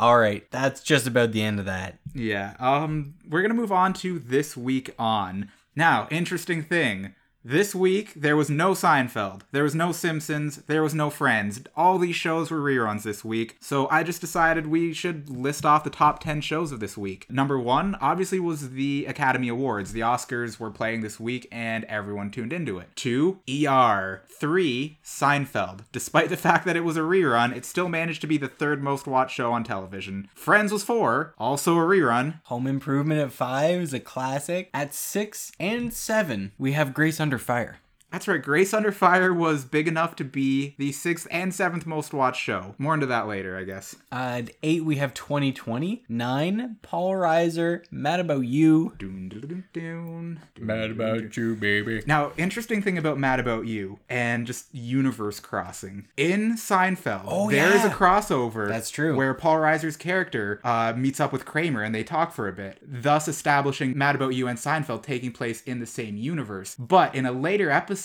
All 0.00 0.18
right, 0.18 0.50
that's 0.50 0.82
just 0.82 1.06
about 1.06 1.32
the 1.32 1.42
end 1.42 1.58
of 1.58 1.66
that. 1.66 1.98
Yeah. 2.14 2.54
Um, 2.58 3.16
we're 3.28 3.42
gonna 3.42 3.52
move 3.52 3.70
on 3.70 3.92
to 3.94 4.18
this 4.18 4.56
week 4.56 4.94
on. 4.98 5.50
Now, 5.76 6.08
interesting 6.10 6.62
thing. 6.62 7.14
This 7.42 7.74
week, 7.74 8.12
there 8.14 8.36
was 8.36 8.50
no 8.50 8.72
Seinfeld, 8.72 9.42
there 9.50 9.62
was 9.62 9.74
no 9.74 9.92
Simpsons, 9.92 10.58
there 10.66 10.82
was 10.82 10.94
no 10.94 11.08
Friends. 11.08 11.62
All 11.74 11.96
these 11.96 12.14
shows 12.14 12.50
were 12.50 12.60
reruns 12.60 13.02
this 13.02 13.24
week, 13.24 13.56
so 13.60 13.88
I 13.88 14.02
just 14.02 14.20
decided 14.20 14.66
we 14.66 14.92
should 14.92 15.30
list 15.30 15.64
off 15.64 15.82
the 15.82 15.88
top 15.88 16.22
10 16.22 16.42
shows 16.42 16.70
of 16.70 16.80
this 16.80 16.98
week. 16.98 17.24
Number 17.30 17.58
one, 17.58 17.96
obviously, 17.98 18.40
was 18.40 18.72
the 18.72 19.06
Academy 19.06 19.48
Awards. 19.48 19.92
The 19.92 20.00
Oscars 20.00 20.58
were 20.58 20.70
playing 20.70 21.00
this 21.00 21.18
week, 21.18 21.48
and 21.50 21.84
everyone 21.84 22.30
tuned 22.30 22.52
into 22.52 22.78
it. 22.78 22.88
Two, 22.94 23.40
ER. 23.48 24.20
Three, 24.28 24.98
Seinfeld. 25.02 25.80
Despite 25.92 26.28
the 26.28 26.36
fact 26.36 26.66
that 26.66 26.76
it 26.76 26.84
was 26.84 26.98
a 26.98 27.00
rerun, 27.00 27.56
it 27.56 27.64
still 27.64 27.88
managed 27.88 28.20
to 28.20 28.26
be 28.26 28.36
the 28.36 28.48
third 28.48 28.82
most 28.82 29.06
watched 29.06 29.34
show 29.34 29.50
on 29.50 29.64
television. 29.64 30.28
Friends 30.34 30.72
was 30.72 30.84
four, 30.84 31.34
also 31.38 31.78
a 31.78 31.82
rerun. 31.82 32.42
Home 32.44 32.66
Improvement 32.66 33.20
at 33.22 33.32
five 33.32 33.80
is 33.80 33.94
a 33.94 34.00
classic. 34.00 34.68
At 34.74 34.92
six 34.92 35.52
and 35.58 35.90
seven, 35.94 36.52
we 36.58 36.72
have 36.72 36.92
Grace 36.92 37.18
Under 37.30 37.38
Fire. 37.38 37.78
That's 38.12 38.26
right. 38.26 38.42
Grace 38.42 38.74
Under 38.74 38.90
Fire 38.92 39.32
was 39.32 39.64
big 39.64 39.86
enough 39.86 40.16
to 40.16 40.24
be 40.24 40.74
the 40.78 40.90
sixth 40.92 41.28
and 41.30 41.54
seventh 41.54 41.86
most 41.86 42.12
watched 42.12 42.42
show. 42.42 42.74
More 42.76 42.94
into 42.94 43.06
that 43.06 43.28
later, 43.28 43.56
I 43.56 43.62
guess. 43.64 43.94
Uh, 44.10 44.40
at 44.40 44.50
eight, 44.64 44.84
we 44.84 44.96
have 44.96 45.14
2020. 45.14 46.04
Nine, 46.08 46.76
Paul 46.82 47.12
Reiser, 47.12 47.84
Mad 47.90 48.18
About 48.20 48.46
You. 48.46 48.94
Doon, 48.98 49.28
doon, 49.28 49.40
doon, 49.40 49.64
doon. 49.72 50.40
Mad 50.58 50.90
About 50.90 51.36
You, 51.36 51.54
baby. 51.54 52.02
Now, 52.04 52.32
interesting 52.36 52.82
thing 52.82 52.98
about 52.98 53.16
Mad 53.18 53.38
About 53.38 53.66
You 53.66 54.00
and 54.08 54.44
just 54.46 54.74
universe 54.74 55.38
crossing. 55.38 56.08
In 56.16 56.54
Seinfeld, 56.56 57.22
Oh, 57.26 57.48
there 57.48 57.74
is 57.76 57.84
a 57.84 57.90
crossover. 57.90 58.66
That's 58.68 58.90
true. 58.90 59.14
Where 59.16 59.34
Paul 59.34 59.56
Reiser's 59.58 59.96
character 59.96 60.60
uh, 60.64 60.94
meets 60.96 61.20
up 61.20 61.32
with 61.32 61.44
Kramer 61.44 61.82
and 61.82 61.94
they 61.94 62.02
talk 62.02 62.32
for 62.32 62.48
a 62.48 62.52
bit, 62.52 62.78
thus 62.82 63.28
establishing 63.28 63.96
Mad 63.96 64.16
About 64.16 64.34
You 64.34 64.48
and 64.48 64.58
Seinfeld 64.58 65.02
taking 65.04 65.30
place 65.30 65.62
in 65.62 65.78
the 65.78 65.86
same 65.86 66.16
universe. 66.16 66.74
But 66.74 67.14
in 67.14 67.24
a 67.24 67.32
later 67.32 67.70
episode, 67.70 67.99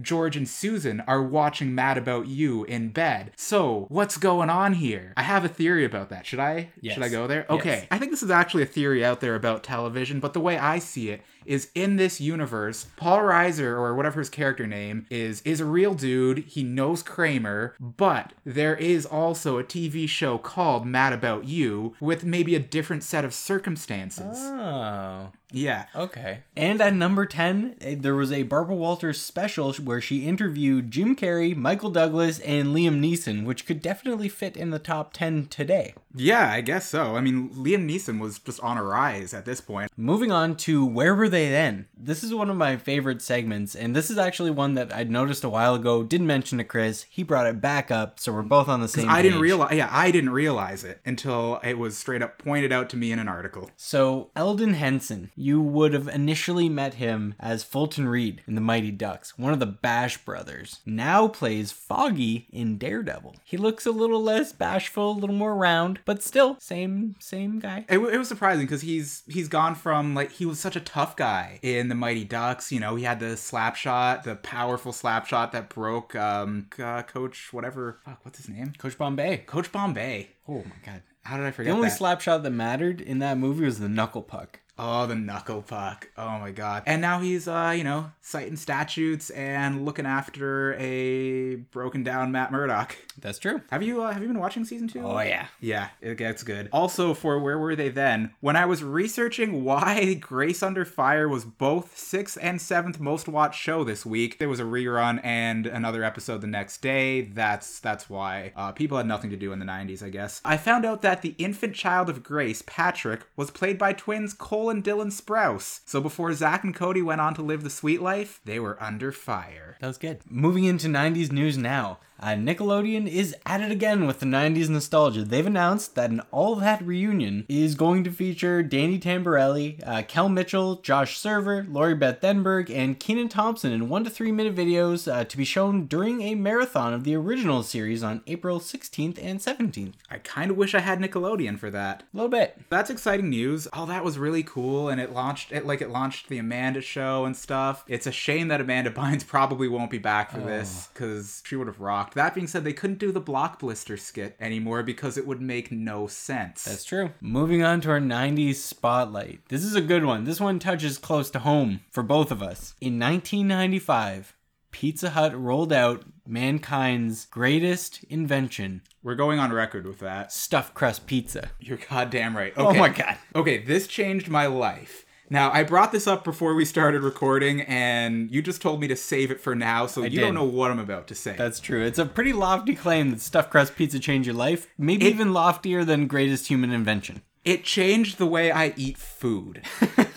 George 0.00 0.36
and 0.36 0.48
Susan 0.48 1.00
are 1.06 1.22
watching 1.22 1.74
Mad 1.74 1.98
About 1.98 2.26
You 2.26 2.64
in 2.64 2.90
bed. 2.90 3.32
So, 3.36 3.86
what's 3.88 4.16
going 4.16 4.50
on 4.50 4.74
here? 4.74 5.12
I 5.16 5.22
have 5.22 5.44
a 5.44 5.48
theory 5.48 5.84
about 5.84 6.10
that. 6.10 6.26
Should 6.26 6.40
I? 6.40 6.70
Yes. 6.80 6.94
Should 6.94 7.02
I 7.02 7.08
go 7.08 7.26
there? 7.26 7.46
Yes. 7.48 7.58
Okay. 7.60 7.88
I 7.90 7.98
think 7.98 8.10
this 8.10 8.22
is 8.22 8.30
actually 8.30 8.62
a 8.62 8.66
theory 8.66 9.04
out 9.04 9.20
there 9.20 9.34
about 9.34 9.62
television, 9.62 10.20
but 10.20 10.32
the 10.32 10.40
way 10.40 10.58
I 10.58 10.78
see 10.78 11.10
it 11.10 11.22
is 11.46 11.70
in 11.74 11.96
this 11.96 12.20
universe, 12.20 12.86
Paul 12.96 13.18
Reiser 13.20 13.76
or 13.76 13.94
whatever 13.94 14.20
his 14.20 14.30
character 14.30 14.66
name 14.66 15.06
is 15.10 15.42
is 15.42 15.60
a 15.60 15.64
real 15.64 15.94
dude. 15.94 16.38
He 16.38 16.62
knows 16.62 17.02
Kramer, 17.02 17.74
but 17.80 18.32
there 18.44 18.76
is 18.76 19.06
also 19.06 19.58
a 19.58 19.64
TV 19.64 20.08
show 20.08 20.38
called 20.38 20.86
Mad 20.86 21.12
About 21.12 21.46
You 21.46 21.94
with 22.00 22.24
maybe 22.24 22.54
a 22.54 22.60
different 22.60 23.02
set 23.02 23.24
of 23.24 23.34
circumstances. 23.34 24.38
Oh. 24.38 25.30
Yeah. 25.52 25.86
Okay. 25.94 26.40
And 26.56 26.80
at 26.80 26.94
number 26.94 27.24
10, 27.24 27.76
eh, 27.80 27.96
there 27.98 28.16
was 28.16 28.32
a 28.32 28.42
Barbara 28.42 28.74
Walters 28.74 29.20
special 29.20 29.72
where 29.74 30.00
she 30.00 30.26
interviewed 30.26 30.90
Jim 30.90 31.14
Carrey, 31.14 31.54
Michael 31.56 31.90
Douglas, 31.90 32.40
and 32.40 32.68
Liam 32.68 33.00
Neeson, 33.00 33.44
which 33.44 33.64
could 33.64 33.80
definitely 33.80 34.28
fit 34.28 34.56
in 34.56 34.70
the 34.70 34.78
top 34.78 35.12
10 35.12 35.46
today. 35.46 35.94
Yeah, 36.14 36.50
I 36.50 36.62
guess 36.62 36.88
so. 36.88 37.14
I 37.16 37.20
mean, 37.20 37.50
Liam 37.50 37.88
Neeson 37.88 38.18
was 38.18 38.38
just 38.38 38.60
on 38.60 38.76
a 38.76 38.82
rise 38.82 39.34
at 39.34 39.44
this 39.44 39.60
point. 39.60 39.90
Moving 39.96 40.32
on 40.32 40.56
to 40.58 40.84
Where 40.84 41.14
Were 41.14 41.28
They 41.28 41.35
Then? 41.44 41.86
This 41.96 42.24
is 42.24 42.34
one 42.34 42.50
of 42.50 42.56
my 42.56 42.76
favorite 42.76 43.22
segments, 43.22 43.74
and 43.74 43.94
this 43.94 44.10
is 44.10 44.18
actually 44.18 44.50
one 44.50 44.74
that 44.74 44.94
I'd 44.94 45.10
noticed 45.10 45.44
a 45.44 45.48
while 45.48 45.74
ago, 45.74 46.02
didn't 46.02 46.26
mention 46.26 46.58
to 46.58 46.64
Chris. 46.64 47.04
He 47.10 47.22
brought 47.22 47.46
it 47.46 47.60
back 47.60 47.90
up, 47.90 48.18
so 48.18 48.32
we're 48.32 48.42
both 48.42 48.68
on 48.68 48.80
the 48.80 48.88
same 48.88 49.08
I 49.08 49.22
didn't 49.22 49.40
realize 49.40 49.74
yeah, 49.74 49.88
I 49.90 50.10
didn't 50.10 50.30
realize 50.30 50.84
it 50.84 51.00
until 51.04 51.60
it 51.62 51.78
was 51.78 51.96
straight 51.96 52.22
up 52.22 52.38
pointed 52.38 52.72
out 52.72 52.88
to 52.90 52.96
me 52.96 53.12
in 53.12 53.18
an 53.18 53.28
article. 53.28 53.70
So, 53.76 54.30
Elden 54.34 54.74
Henson, 54.74 55.30
you 55.36 55.60
would 55.60 55.92
have 55.92 56.08
initially 56.08 56.68
met 56.68 56.94
him 56.94 57.34
as 57.38 57.64
Fulton 57.64 58.08
Reed 58.08 58.42
in 58.46 58.54
The 58.54 58.60
Mighty 58.60 58.90
Ducks, 58.90 59.38
one 59.38 59.52
of 59.52 59.60
the 59.60 59.66
Bash 59.66 60.18
brothers. 60.18 60.80
Now 60.86 61.28
plays 61.28 61.72
Foggy 61.72 62.46
in 62.50 62.78
Daredevil. 62.78 63.36
He 63.44 63.56
looks 63.56 63.86
a 63.86 63.90
little 63.90 64.22
less 64.22 64.52
bashful, 64.52 65.12
a 65.12 65.18
little 65.18 65.36
more 65.36 65.54
round, 65.54 66.00
but 66.04 66.22
still 66.22 66.56
same 66.60 67.16
same 67.18 67.58
guy. 67.58 67.84
It, 67.88 67.98
it 67.98 68.18
was 68.18 68.28
surprising 68.28 68.66
because 68.66 68.82
he's 68.82 69.22
he's 69.28 69.48
gone 69.48 69.74
from 69.74 70.14
like 70.14 70.32
he 70.32 70.46
was 70.46 70.58
such 70.58 70.76
a 70.76 70.80
tough 70.80 71.16
guy 71.16 71.25
in 71.62 71.88
the 71.88 71.94
Mighty 71.94 72.24
Ducks. 72.24 72.72
You 72.72 72.80
know, 72.80 72.96
he 72.96 73.04
had 73.04 73.20
the 73.20 73.36
slap 73.36 73.76
shot, 73.76 74.24
the 74.24 74.36
powerful 74.36 74.92
slap 74.92 75.26
shot 75.26 75.52
that 75.52 75.68
broke 75.68 76.14
um 76.14 76.68
uh, 76.82 77.02
Coach 77.02 77.52
whatever. 77.52 78.00
Fuck, 78.04 78.20
what's 78.24 78.38
his 78.38 78.48
name? 78.48 78.72
Coach 78.78 78.98
Bombay. 78.98 79.44
Coach 79.46 79.70
Bombay. 79.72 80.28
Oh 80.48 80.64
my 80.64 80.76
god. 80.84 81.02
How 81.22 81.36
did 81.36 81.46
I 81.46 81.50
forget? 81.50 81.70
The 81.70 81.76
only 81.76 81.88
that? 81.88 81.96
slap 81.96 82.20
shot 82.20 82.42
that 82.44 82.50
mattered 82.50 83.00
in 83.00 83.18
that 83.18 83.36
movie 83.38 83.64
was 83.64 83.80
the 83.80 83.88
knuckle 83.88 84.22
puck. 84.22 84.60
Oh, 84.78 85.06
the 85.06 85.14
knuckle 85.14 85.62
puck. 85.62 86.10
Oh 86.18 86.38
my 86.38 86.50
god. 86.50 86.82
And 86.86 87.00
now 87.00 87.20
he's 87.20 87.48
uh, 87.48 87.72
you 87.76 87.84
know, 87.84 88.12
citing 88.20 88.56
statutes 88.56 89.30
and 89.30 89.84
looking 89.84 90.04
after 90.06 90.74
a 90.74 91.56
broken 91.56 92.02
down 92.02 92.32
Matt 92.32 92.52
Murdock. 92.52 92.96
That's 93.18 93.38
true. 93.38 93.62
Have 93.70 93.82
you 93.82 94.02
uh, 94.02 94.12
have 94.12 94.20
you 94.20 94.28
been 94.28 94.38
watching 94.38 94.64
season 94.64 94.88
2? 94.88 95.00
Oh 95.00 95.20
yeah. 95.20 95.46
Yeah, 95.60 95.88
it 96.00 96.18
gets 96.18 96.42
good. 96.42 96.68
Also, 96.72 97.14
for 97.14 97.38
Where 97.38 97.58
Were 97.58 97.74
They 97.74 97.88
Then? 97.88 98.34
When 98.40 98.56
I 98.56 98.66
was 98.66 98.84
researching 98.84 99.64
why 99.64 100.14
Grace 100.20 100.62
Under 100.62 100.84
Fire 100.84 101.28
was 101.28 101.44
both 101.44 101.96
sixth 101.96 102.36
and 102.42 102.60
seventh 102.60 103.00
most 103.00 103.28
watched 103.28 103.60
show 103.60 103.82
this 103.82 104.04
week, 104.04 104.38
there 104.38 104.48
was 104.48 104.60
a 104.60 104.64
rerun 104.64 105.20
and 105.24 105.66
another 105.66 106.04
episode 106.04 106.42
the 106.42 106.46
next 106.46 106.82
day. 106.82 107.22
That's 107.22 107.80
that's 107.80 108.10
why 108.10 108.52
uh, 108.54 108.72
people 108.72 108.98
had 108.98 109.06
nothing 109.06 109.30
to 109.30 109.36
do 109.36 109.52
in 109.52 109.58
the 109.58 109.64
90s, 109.64 110.02
I 110.02 110.10
guess. 110.10 110.42
I 110.44 110.58
found 110.58 110.84
out 110.84 111.00
that 111.00 111.22
the 111.22 111.34
infant 111.38 111.74
child 111.74 112.10
of 112.10 112.22
Grace, 112.22 112.62
Patrick, 112.66 113.22
was 113.36 113.50
played 113.50 113.78
by 113.78 113.94
twins 113.94 114.34
Cole 114.34 114.65
and 114.70 114.84
Dylan 114.84 115.12
Sprouse. 115.12 115.80
So 115.84 116.00
before 116.00 116.32
Zach 116.34 116.64
and 116.64 116.74
Cody 116.74 117.02
went 117.02 117.20
on 117.20 117.34
to 117.34 117.42
live 117.42 117.62
the 117.62 117.70
sweet 117.70 118.00
life, 118.00 118.40
they 118.44 118.58
were 118.58 118.82
under 118.82 119.12
fire. 119.12 119.76
That 119.80 119.86
was 119.88 119.98
good. 119.98 120.20
Moving 120.28 120.64
into 120.64 120.88
90s 120.88 121.32
news 121.32 121.56
now. 121.58 121.98
Uh, 122.18 122.28
Nickelodeon 122.28 123.06
is 123.06 123.34
at 123.44 123.60
it 123.60 123.70
again 123.70 124.06
with 124.06 124.20
the 124.20 124.26
90s 124.26 124.68
nostalgia. 124.68 125.22
They've 125.22 125.46
announced 125.46 125.94
that 125.94 126.10
an 126.10 126.22
All 126.30 126.56
That 126.56 126.82
reunion 126.82 127.44
is 127.48 127.74
going 127.74 128.04
to 128.04 128.10
feature 128.10 128.62
Danny 128.62 128.98
Tamberelli, 128.98 129.82
uh, 129.86 130.02
Kel 130.02 130.28
Mitchell, 130.28 130.76
Josh 130.76 131.18
Server, 131.18 131.66
Lori 131.68 131.94
Beth 131.94 132.20
Denberg, 132.20 132.70
and 132.70 132.98
Kenan 132.98 133.28
Thompson 133.28 133.72
in 133.72 133.88
one 133.88 134.04
to 134.04 134.10
three 134.10 134.32
minute 134.32 134.54
videos 134.54 135.10
uh, 135.12 135.24
to 135.24 135.36
be 135.36 135.44
shown 135.44 135.86
during 135.86 136.22
a 136.22 136.34
marathon 136.34 136.94
of 136.94 137.04
the 137.04 137.14
original 137.14 137.62
series 137.62 138.02
on 138.02 138.22
April 138.26 138.60
16th 138.60 139.18
and 139.22 139.40
17th. 139.40 139.92
I 140.10 140.18
kind 140.18 140.50
of 140.50 140.56
wish 140.56 140.74
I 140.74 140.80
had 140.80 141.00
Nickelodeon 141.00 141.58
for 141.58 141.70
that. 141.70 142.02
A 142.12 142.16
little 142.16 142.30
bit. 142.30 142.58
That's 142.70 142.90
exciting 142.90 143.28
news. 143.28 143.66
All 143.68 143.86
that 143.86 144.04
was 144.04 144.18
really 144.18 144.42
cool, 144.42 144.88
and 144.88 145.00
it 145.00 145.12
launched 145.12 145.52
it 145.52 145.66
like 145.66 145.82
it 145.82 145.90
launched 145.90 146.28
the 146.28 146.38
Amanda 146.38 146.80
show 146.80 147.24
and 147.24 147.36
stuff. 147.36 147.84
It's 147.88 148.06
a 148.06 148.12
shame 148.12 148.48
that 148.48 148.60
Amanda 148.60 148.90
Bynes 148.96 149.26
probably 149.26 149.68
won't 149.68 149.90
be 149.90 149.98
back 149.98 150.30
for 150.30 150.40
this 150.40 150.88
because 150.92 151.42
she 151.44 151.56
would 151.56 151.66
have 151.66 151.80
rocked. 151.80 152.05
That 152.14 152.34
being 152.34 152.46
said, 152.46 152.64
they 152.64 152.72
couldn't 152.72 152.98
do 152.98 153.12
the 153.12 153.20
Block 153.20 153.58
Blister 153.58 153.96
skit 153.96 154.36
anymore 154.40 154.82
because 154.82 155.16
it 155.18 155.26
would 155.26 155.40
make 155.40 155.70
no 155.72 156.06
sense. 156.06 156.64
That's 156.64 156.84
true. 156.84 157.10
Moving 157.20 157.62
on 157.62 157.80
to 157.82 157.90
our 157.90 158.00
90s 158.00 158.56
spotlight. 158.56 159.40
This 159.48 159.64
is 159.64 159.74
a 159.74 159.80
good 159.80 160.04
one. 160.04 160.24
This 160.24 160.40
one 160.40 160.58
touches 160.58 160.98
close 160.98 161.30
to 161.30 161.40
home 161.40 161.80
for 161.90 162.02
both 162.02 162.30
of 162.30 162.42
us. 162.42 162.74
In 162.80 162.98
1995, 162.98 164.34
Pizza 164.70 165.10
Hut 165.10 165.34
rolled 165.38 165.72
out 165.72 166.04
mankind's 166.26 167.24
greatest 167.26 168.04
invention, 168.10 168.82
We're 169.02 169.14
going 169.14 169.38
on 169.38 169.52
record 169.52 169.86
with 169.86 170.00
that. 170.00 170.32
stuffed 170.32 170.74
crust 170.74 171.06
pizza. 171.06 171.50
You're 171.60 171.78
goddamn 171.78 172.36
right. 172.36 172.52
Oh 172.56 172.74
my 172.74 172.90
god. 172.90 173.16
Okay, 173.34 173.58
this 173.58 173.86
changed 173.86 174.28
my 174.28 174.46
life. 174.46 175.05
Now, 175.28 175.50
I 175.52 175.64
brought 175.64 175.90
this 175.92 176.06
up 176.06 176.22
before 176.22 176.54
we 176.54 176.64
started 176.64 177.02
recording, 177.02 177.62
and 177.62 178.30
you 178.30 178.42
just 178.42 178.62
told 178.62 178.80
me 178.80 178.86
to 178.88 178.94
save 178.96 179.30
it 179.32 179.40
for 179.40 179.54
now, 179.56 179.86
so 179.86 180.02
you 180.04 180.10
did. 180.10 180.20
don't 180.20 180.34
know 180.34 180.44
what 180.44 180.70
I'm 180.70 180.78
about 180.78 181.08
to 181.08 181.14
say. 181.16 181.34
That's 181.36 181.58
true. 181.58 181.82
It's 181.84 181.98
a 181.98 182.06
pretty 182.06 182.32
lofty 182.32 182.74
claim 182.76 183.10
that 183.10 183.20
stuffed 183.20 183.50
crust 183.50 183.74
pizza 183.74 183.98
changed 183.98 184.26
your 184.26 184.36
life. 184.36 184.68
Maybe 184.78 185.06
It- 185.06 185.10
even 185.14 185.32
loftier 185.32 185.84
than 185.84 186.06
greatest 186.06 186.46
human 186.48 186.70
invention. 186.72 187.22
it 187.44 187.64
changed 187.64 188.18
the 188.18 188.26
way 188.26 188.50
I 188.52 188.72
eat 188.76 188.98
food. 188.98 189.62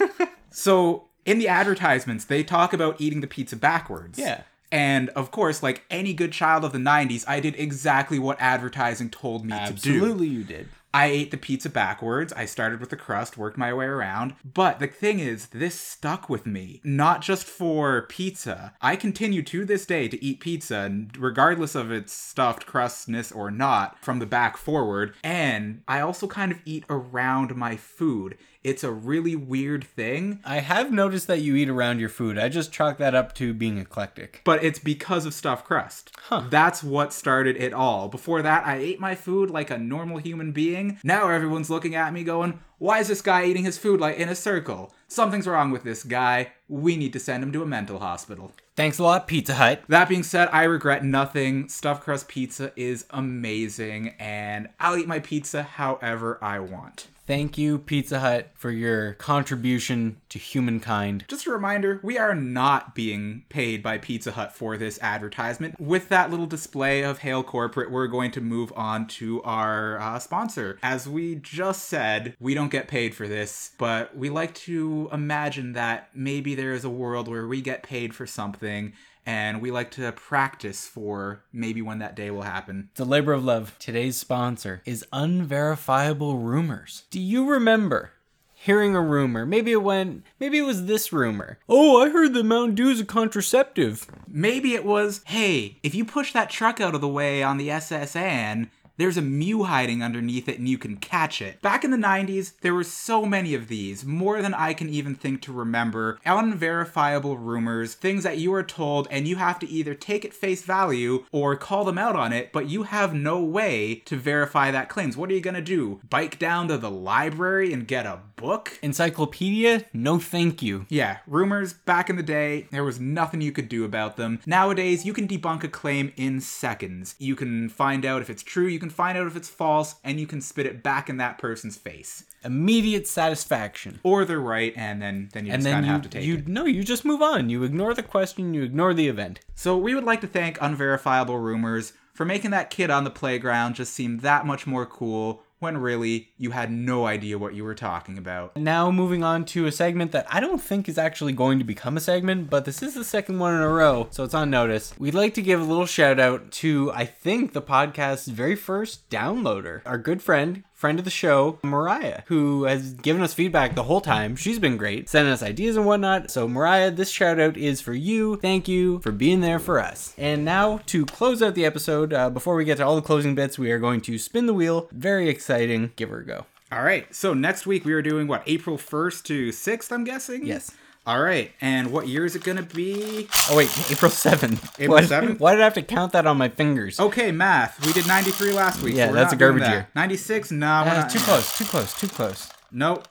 so 0.51 1.05
in 1.25 1.39
the 1.39 1.47
advertisements, 1.47 2.25
they 2.25 2.43
talk 2.43 2.73
about 2.73 2.99
eating 2.99 3.21
the 3.21 3.27
pizza 3.27 3.55
backwards. 3.55 4.17
Yeah. 4.19 4.41
And 4.71 5.09
of 5.09 5.31
course, 5.31 5.63
like 5.63 5.83
any 5.89 6.13
good 6.13 6.31
child 6.31 6.63
of 6.63 6.71
the 6.71 6.77
90s, 6.79 7.23
I 7.27 7.39
did 7.39 7.55
exactly 7.59 8.19
what 8.19 8.37
advertising 8.39 9.09
told 9.09 9.43
me 9.45 9.51
to 9.53 9.57
do. 9.57 9.71
Absolutely, 9.73 10.27
you 10.27 10.43
did. 10.43 10.69
I 10.93 11.07
ate 11.07 11.31
the 11.31 11.37
pizza 11.37 11.69
backwards. 11.69 12.33
I 12.33 12.45
started 12.45 12.79
with 12.79 12.89
the 12.89 12.95
crust, 12.95 13.37
worked 13.37 13.57
my 13.57 13.73
way 13.73 13.85
around. 13.85 14.35
But 14.43 14.79
the 14.79 14.87
thing 14.87 15.19
is, 15.19 15.47
this 15.47 15.79
stuck 15.79 16.29
with 16.29 16.45
me. 16.45 16.81
Not 16.83 17.21
just 17.21 17.45
for 17.45 18.03
pizza. 18.09 18.73
I 18.81 18.95
continue 18.95 19.43
to 19.43 19.65
this 19.65 19.85
day 19.85 20.07
to 20.07 20.23
eat 20.23 20.39
pizza, 20.39 20.91
regardless 21.17 21.75
of 21.75 21.91
its 21.91 22.13
stuffed 22.13 22.65
crustness 22.65 23.31
or 23.31 23.51
not, 23.51 24.03
from 24.03 24.19
the 24.19 24.25
back 24.25 24.57
forward. 24.57 25.13
And 25.23 25.83
I 25.87 26.01
also 26.01 26.27
kind 26.27 26.51
of 26.51 26.59
eat 26.65 26.85
around 26.89 27.55
my 27.55 27.75
food. 27.75 28.37
It's 28.63 28.83
a 28.83 28.91
really 28.91 29.35
weird 29.35 29.85
thing, 29.85 30.41
I 30.43 30.59
have 30.59 30.91
noticed 30.91 31.27
that 31.27 31.41
you 31.41 31.55
eat 31.55 31.69
around 31.69 31.99
your 31.99 32.09
food. 32.09 32.37
I 32.37 32.49
just 32.49 32.73
chalk 32.73 32.97
that 32.97 33.15
up 33.15 33.33
to 33.35 33.53
being 33.53 33.77
eclectic. 33.77 34.41
but 34.43 34.63
it's 34.63 34.79
because 34.79 35.25
of 35.25 35.33
stuffed 35.33 35.65
crust. 35.65 36.11
Huh. 36.17 36.43
That's 36.49 36.83
what 36.83 37.13
started 37.13 37.55
it 37.55 37.73
all. 37.73 38.09
Before 38.09 38.41
that, 38.41 38.67
I 38.67 38.75
ate 38.77 38.99
my 38.99 39.15
food 39.15 39.49
like 39.49 39.69
a 39.69 39.77
normal 39.77 40.17
human 40.17 40.51
being. 40.51 40.99
Now 41.03 41.29
everyone's 41.29 41.69
looking 41.69 41.95
at 41.95 42.13
me 42.13 42.23
going, 42.23 42.59
why 42.77 42.99
is 42.99 43.07
this 43.07 43.21
guy 43.21 43.45
eating 43.45 43.63
his 43.63 43.77
food 43.77 43.99
like 43.99 44.17
in 44.17 44.29
a 44.29 44.35
circle? 44.35 44.93
something's 45.09 45.47
wrong 45.47 45.71
with 45.71 45.83
this 45.83 46.03
guy. 46.03 46.53
We 46.67 46.95
need 46.95 47.13
to 47.13 47.19
send 47.19 47.43
him 47.43 47.51
to 47.53 47.63
a 47.63 47.65
mental 47.65 47.99
hospital. 47.99 48.51
Thanks 48.75 48.99
a 48.99 49.03
lot, 49.03 49.27
Pizza 49.27 49.55
Hut. 49.55 49.83
That 49.89 50.07
being 50.07 50.23
said, 50.23 50.47
I 50.53 50.63
regret 50.63 51.03
nothing. 51.03 51.67
Stuffed 51.67 52.03
crust 52.03 52.29
pizza 52.29 52.71
is 52.77 53.05
amazing, 53.09 54.15
and 54.19 54.69
I'll 54.79 54.95
eat 54.97 55.07
my 55.07 55.19
pizza 55.19 55.63
however 55.63 56.37
I 56.41 56.59
want. 56.59 57.07
Thank 57.29 57.59
you, 57.59 57.77
Pizza 57.77 58.21
Hut, 58.21 58.49
for 58.55 58.71
your 58.71 59.13
contribution 59.13 60.19
to 60.29 60.39
humankind. 60.39 61.25
Just 61.27 61.45
a 61.45 61.51
reminder, 61.51 61.99
we 62.01 62.17
are 62.17 62.33
not 62.33 62.95
being 62.95 63.43
paid 63.49 63.83
by 63.83 63.99
Pizza 63.99 64.31
Hut 64.31 64.51
for 64.51 64.77
this 64.77 64.97
advertisement. 64.99 65.79
With 65.79 66.09
that 66.09 66.31
little 66.31 66.47
display 66.47 67.03
of 67.03 67.19
Hail 67.19 67.43
Corporate, 67.43 67.91
we're 67.91 68.07
going 68.07 68.31
to 68.31 68.41
move 68.41 68.73
on 68.75 69.05
to 69.19 69.43
our 69.43 69.99
uh, 69.99 70.17
sponsor. 70.17 70.79
As 70.81 71.07
we 71.07 71.35
just 71.35 71.85
said, 71.85 72.35
we 72.39 72.55
don't 72.55 72.71
get 72.71 72.87
paid 72.87 73.13
for 73.13 73.27
this, 73.27 73.73
but 73.77 74.17
we 74.17 74.31
like 74.31 74.55
to 74.55 75.07
imagine 75.13 75.73
that 75.73 76.09
maybe 76.15 76.55
there 76.55 76.73
is 76.73 76.83
a 76.83 76.89
world 76.89 77.27
where 77.27 77.45
we 77.45 77.61
get 77.61 77.83
paid 77.83 78.15
for 78.15 78.25
something 78.25 78.93
and 79.29 79.61
we 79.61 79.69
like 79.69 79.91
to 79.91 80.11
practice 80.11 80.87
for 80.87 81.43
maybe 81.53 81.83
when 81.83 81.99
that 81.99 82.15
day 82.15 82.31
will 82.31 82.41
happen. 82.41 82.89
It's 82.89 82.99
a 82.99 83.05
labor 83.05 83.31
of 83.31 83.45
love. 83.45 83.75
Today's 83.77 84.17
sponsor 84.17 84.81
is 84.85 85.05
Unverifiable 85.13 86.39
Rumors. 86.39 87.03
Do 87.11 87.19
you 87.19 87.47
remember 87.47 88.13
hearing 88.55 88.95
a 88.95 89.01
rumor? 89.01 89.45
Maybe 89.45 89.71
it 89.71 89.83
went, 89.83 90.23
maybe 90.39 90.57
it 90.57 90.63
was 90.63 90.87
this 90.87 91.13
rumor. 91.13 91.59
Oh, 91.69 92.01
I 92.01 92.09
heard 92.09 92.33
that 92.33 92.43
Mountain 92.43 92.73
Dew 92.73 92.89
is 92.89 93.01
a 93.01 93.05
contraceptive. 93.05 94.07
Maybe 94.27 94.73
it 94.73 94.83
was, 94.83 95.21
hey, 95.27 95.77
if 95.83 95.93
you 95.93 96.05
push 96.05 96.33
that 96.33 96.49
truck 96.49 96.81
out 96.81 96.95
of 96.95 97.01
the 97.01 97.07
way 97.07 97.43
on 97.43 97.57
the 97.57 97.69
S.S. 97.69 98.15
Anne, 98.15 98.71
there's 98.99 99.17
a 99.17 99.21
Mew 99.21 99.63
hiding 99.63 100.03
underneath 100.03 100.49
it 100.49 100.59
and 100.59 100.67
you 100.67 100.77
can 100.77 100.97
catch 100.97 101.41
it. 101.41 101.61
Back 101.61 101.85
in 101.85 101.91
the 101.91 101.97
90s, 101.97 102.53
there 102.61 102.75
were 102.75 102.83
so 102.83 103.25
many 103.25 103.53
of 103.53 103.69
these, 103.69 104.03
more 104.03 104.41
than 104.41 104.53
I 104.53 104.73
can 104.73 104.89
even 104.89 105.15
think 105.15 105.41
to 105.43 105.53
remember. 105.53 106.19
Unverifiable 106.25 107.37
rumors, 107.37 107.93
things 107.93 108.23
that 108.23 108.39
you 108.39 108.53
are 108.53 108.63
told 108.63 109.07
and 109.09 109.25
you 109.25 109.37
have 109.37 109.57
to 109.59 109.69
either 109.69 109.93
take 109.93 110.25
at 110.25 110.33
face 110.33 110.63
value 110.63 111.25
or 111.31 111.55
call 111.55 111.85
them 111.85 111.97
out 111.97 112.17
on 112.17 112.33
it, 112.33 112.51
but 112.51 112.69
you 112.69 112.83
have 112.83 113.13
no 113.13 113.41
way 113.41 113.95
to 114.05 114.17
verify 114.17 114.69
that 114.69 114.89
claims. 114.89 115.15
What 115.15 115.29
are 115.29 115.33
you 115.33 115.41
gonna 115.41 115.61
do? 115.61 116.01
Bike 116.09 116.37
down 116.37 116.67
to 116.67 116.77
the 116.77 116.91
library 116.91 117.71
and 117.71 117.87
get 117.87 118.05
a 118.05 118.19
book? 118.35 118.77
Encyclopedia? 118.81 119.85
No 119.93 120.19
thank 120.19 120.61
you. 120.61 120.85
Yeah, 120.89 121.17
rumors 121.27 121.73
back 121.73 122.09
in 122.09 122.15
the 122.15 122.23
day, 122.23 122.67
there 122.71 122.83
was 122.83 122.99
nothing 122.99 123.41
you 123.41 123.51
could 123.51 123.69
do 123.69 123.85
about 123.85 124.17
them. 124.17 124.39
Nowadays, 124.45 125.05
you 125.05 125.13
can 125.13 125.27
debunk 125.27 125.63
a 125.63 125.67
claim 125.67 126.11
in 126.17 126.41
seconds. 126.41 127.15
You 127.17 127.35
can 127.35 127.69
find 127.69 128.05
out 128.05 128.21
if 128.21 128.29
it's 128.29 128.43
true, 128.43 128.67
you 128.67 128.79
can 128.79 128.88
find 128.89 129.17
out 129.17 129.27
if 129.27 129.35
it's 129.35 129.49
false, 129.49 129.95
and 130.03 130.19
you 130.19 130.27
can 130.27 130.41
spit 130.41 130.65
it 130.65 130.83
back 130.83 131.09
in 131.09 131.17
that 131.17 131.37
person's 131.37 131.77
face. 131.77 132.25
Immediate 132.43 133.07
satisfaction. 133.07 133.99
Or 134.03 134.25
they're 134.25 134.39
right, 134.39 134.73
and 134.75 135.01
then, 135.01 135.29
then 135.33 135.45
you 135.45 135.51
And 135.53 135.61
just 135.61 135.71
kind 135.73 135.85
of 135.85 135.91
have 135.91 136.01
to 136.03 136.09
take 136.09 136.23
you 136.25 136.37
it. 136.37 136.47
no, 136.47 136.65
you 136.65 136.83
just 136.83 137.05
move 137.05 137.21
on. 137.21 137.49
You 137.49 137.63
ignore 137.63 137.93
the 137.93 138.03
question, 138.03 138.53
you 138.53 138.63
ignore 138.63 138.93
the 138.93 139.07
event. 139.07 139.39
So 139.55 139.77
we 139.77 139.95
would 139.95 140.03
like 140.03 140.21
to 140.21 140.27
thank 140.27 140.57
Unverifiable 140.61 141.37
Rumors 141.37 141.93
for 142.13 142.25
making 142.25 142.51
that 142.51 142.69
kid 142.69 142.89
on 142.89 143.03
the 143.05 143.09
playground 143.09 143.75
just 143.75 143.93
seem 143.93 144.19
that 144.19 144.45
much 144.45 144.67
more 144.67 144.85
cool 144.85 145.43
when 145.59 145.77
really 145.77 146.29
you 146.37 146.51
had 146.51 146.71
no 146.71 147.05
idea 147.05 147.37
what 147.37 147.53
you 147.53 147.63
were 147.63 147.75
talking 147.75 148.17
about. 148.17 148.55
Now 148.55 148.91
moving 148.91 149.23
on 149.23 149.45
to 149.45 149.65
a 149.65 149.71
segment 149.71 150.11
that 150.13 150.25
I 150.29 150.39
don't 150.39 150.61
think 150.61 150.87
is 150.87 150.97
actually 150.97 151.33
going 151.33 151.59
to 151.59 151.65
become 151.65 151.97
a 151.97 152.01
segment, 152.01 152.49
but 152.49 152.65
this 152.65 152.81
is 152.81 152.93
the 152.93 153.03
second 153.03 153.39
one 153.39 153.53
in 153.53 153.61
a 153.61 153.67
row, 153.69 154.07
so 154.11 154.23
it's 154.23 154.33
on 154.33 154.49
notice. 154.49 154.93
We'd 154.97 155.13
like 155.13 155.33
to 155.35 155.41
give 155.41 155.59
a 155.59 155.65
little 155.65 155.85
shout 155.85 156.19
out 156.19 156.51
to 156.51 156.91
I 156.93 157.05
think 157.05 157.53
the 157.53 157.61
podcast's 157.61 158.27
very 158.27 158.55
first 158.55 159.09
downloader, 159.09 159.81
our 159.85 159.97
good 159.97 160.21
friend, 160.21 160.63
friend 160.79 160.97
of 160.97 161.03
the 161.03 161.11
show, 161.11 161.59
Mariah, 161.61 162.21
who 162.27 162.63
has 162.63 162.93
given 162.93 163.21
us 163.21 163.33
feedback 163.33 163.75
the 163.75 163.83
whole 163.83 163.99
time. 163.99 164.37
She's 164.37 164.59
been 164.59 164.77
great, 164.77 165.09
sending 165.09 165.33
us 165.33 165.43
ideas 165.43 165.75
and 165.75 165.85
whatnot. 165.85 166.31
So 166.31 166.47
Mariah, 166.47 166.89
this 166.89 167.09
shout 167.09 167.37
out 167.37 167.57
is 167.57 167.81
for 167.81 167.93
you. 167.93 168.37
Thank 168.37 168.69
you 168.69 168.99
for 168.99 169.11
being 169.11 169.41
there 169.41 169.59
for 169.59 169.81
us. 169.81 170.13
And 170.17 170.45
now 170.45 170.79
to 170.85 171.05
close 171.05 171.41
out 171.41 171.53
the 171.53 171.65
episode, 171.65 172.13
uh, 172.13 172.29
before 172.29 172.55
we 172.55 172.63
get 172.63 172.77
to 172.77 172.85
all 172.85 172.95
the 172.95 173.01
closing 173.01 173.35
bits, 173.35 173.59
we 173.59 173.71
are 173.71 173.79
going 173.79 173.99
to 174.01 174.17
spin 174.17 174.45
the 174.45 174.53
wheel. 174.53 174.87
Very 174.93 175.27
exciting. 175.27 175.91
Give 175.97 176.11
her 176.11 176.19
a 176.19 176.25
go. 176.25 176.45
All 176.71 176.83
right, 176.83 177.13
so 177.13 177.33
next 177.33 177.65
week 177.65 177.83
we 177.83 177.91
are 177.91 178.01
doing 178.01 178.27
what, 178.27 178.43
April 178.45 178.77
1st 178.77 179.23
to 179.23 179.49
6th, 179.49 179.91
I'm 179.91 180.03
guessing? 180.03 180.45
Yes. 180.45 180.71
All 181.05 181.21
right, 181.21 181.51
and 181.59 181.91
what 181.91 182.07
year 182.07 182.23
is 182.25 182.35
it 182.35 182.43
gonna 182.43 182.61
be? 182.61 183.27
Oh 183.49 183.57
wait, 183.57 183.69
April 183.91 184.11
seventh. 184.11 184.79
April 184.79 184.99
7th? 184.99 185.39
Why 185.39 185.53
did 185.53 185.61
I 185.61 185.63
have 185.63 185.73
to 185.75 185.81
count 185.81 186.11
that 186.11 186.27
on 186.27 186.37
my 186.37 186.49
fingers? 186.49 186.99
Okay, 186.99 187.31
math. 187.31 187.83
We 187.85 187.93
did 187.93 188.05
93 188.07 188.51
last 188.51 188.81
week. 188.83 188.95
Yeah, 188.95 189.07
so 189.07 189.13
that's 189.13 189.33
a 189.33 189.35
garbage 189.35 189.63
that. 189.63 189.71
year. 189.71 189.87
96? 189.95 190.51
No, 190.51 190.83
we're 190.85 190.91
Uh, 190.91 191.01
not. 191.01 191.09
too 191.09 191.19
close, 191.19 191.57
too 191.57 191.63
close, 191.65 191.93
too 191.99 192.07
close. 192.07 192.47
Nope. 192.71 193.07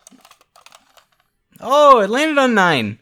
Oh, 1.61 2.01
it 2.01 2.09
landed 2.11 2.39
on 2.39 2.55
nine. 2.55 3.01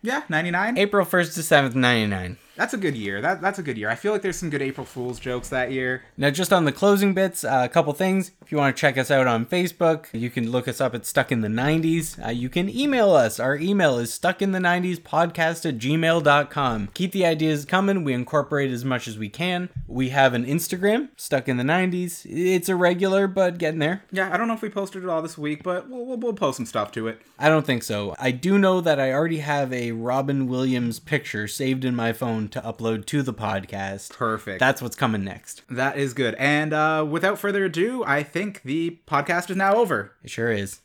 Yeah, 0.00 0.22
99. 0.30 0.78
April 0.78 1.04
first 1.04 1.34
to 1.34 1.42
seventh, 1.42 1.74
ninety 1.74 2.06
nine. 2.06 2.38
That's 2.58 2.74
a 2.74 2.76
good 2.76 2.96
year. 2.96 3.20
That 3.20 3.40
that's 3.40 3.60
a 3.60 3.62
good 3.62 3.78
year. 3.78 3.88
I 3.88 3.94
feel 3.94 4.10
like 4.12 4.22
there's 4.22 4.36
some 4.36 4.50
good 4.50 4.60
April 4.60 4.84
Fool's 4.84 5.20
jokes 5.20 5.48
that 5.50 5.70
year. 5.70 6.02
Now, 6.16 6.30
just 6.30 6.52
on 6.52 6.64
the 6.64 6.72
closing 6.72 7.14
bits, 7.14 7.44
uh, 7.44 7.60
a 7.62 7.68
couple 7.68 7.92
things. 7.92 8.32
If 8.42 8.50
you 8.50 8.58
want 8.58 8.74
to 8.74 8.80
check 8.80 8.98
us 8.98 9.12
out 9.12 9.28
on 9.28 9.46
Facebook, 9.46 10.06
you 10.12 10.28
can 10.28 10.50
look 10.50 10.66
us 10.66 10.80
up 10.80 10.92
at 10.92 11.06
Stuck 11.06 11.30
in 11.30 11.40
the 11.40 11.48
90s. 11.48 12.24
Uh, 12.26 12.30
you 12.30 12.48
can 12.48 12.68
email 12.68 13.12
us. 13.12 13.38
Our 13.38 13.56
email 13.56 13.96
is 13.98 14.10
stuckin 14.10 14.52
the90spodcast 14.52 15.68
at 15.68 15.78
gmail.com. 15.78 16.88
Keep 16.94 17.12
the 17.12 17.24
ideas 17.24 17.64
coming. 17.64 18.02
We 18.02 18.12
incorporate 18.12 18.72
as 18.72 18.84
much 18.84 19.06
as 19.06 19.16
we 19.16 19.28
can. 19.28 19.68
We 19.86 20.08
have 20.08 20.34
an 20.34 20.44
Instagram, 20.44 21.10
Stuck 21.16 21.46
in 21.46 21.58
the 21.58 21.62
90s. 21.62 22.26
It's 22.28 22.68
irregular, 22.68 23.28
but 23.28 23.58
getting 23.58 23.78
there. 23.78 24.02
Yeah, 24.10 24.34
I 24.34 24.36
don't 24.36 24.48
know 24.48 24.54
if 24.54 24.62
we 24.62 24.68
posted 24.68 25.04
it 25.04 25.08
all 25.08 25.22
this 25.22 25.38
week, 25.38 25.62
but 25.62 25.88
we'll, 25.88 26.04
we'll, 26.04 26.16
we'll 26.16 26.32
post 26.32 26.56
some 26.56 26.66
stuff 26.66 26.90
to 26.92 27.06
it. 27.06 27.22
I 27.38 27.48
don't 27.48 27.64
think 27.64 27.84
so. 27.84 28.16
I 28.18 28.32
do 28.32 28.58
know 28.58 28.80
that 28.80 28.98
I 28.98 29.12
already 29.12 29.38
have 29.38 29.72
a 29.72 29.92
Robin 29.92 30.48
Williams 30.48 30.98
picture 30.98 31.46
saved 31.46 31.84
in 31.84 31.94
my 31.94 32.12
phone 32.12 32.47
to 32.50 32.60
upload 32.60 33.06
to 33.06 33.22
the 33.22 33.34
podcast. 33.34 34.10
Perfect. 34.12 34.60
That's 34.60 34.82
what's 34.82 34.96
coming 34.96 35.24
next. 35.24 35.62
that 35.70 35.96
is 35.96 36.14
good. 36.14 36.34
And 36.36 36.72
uh, 36.72 37.06
without 37.08 37.38
further 37.38 37.64
ado, 37.64 38.04
I 38.04 38.22
think 38.22 38.62
the 38.62 38.98
podcast 39.06 39.50
is 39.50 39.56
now 39.56 39.74
over. 39.76 40.12
It 40.22 40.30
sure 40.30 40.50
is. 40.50 40.76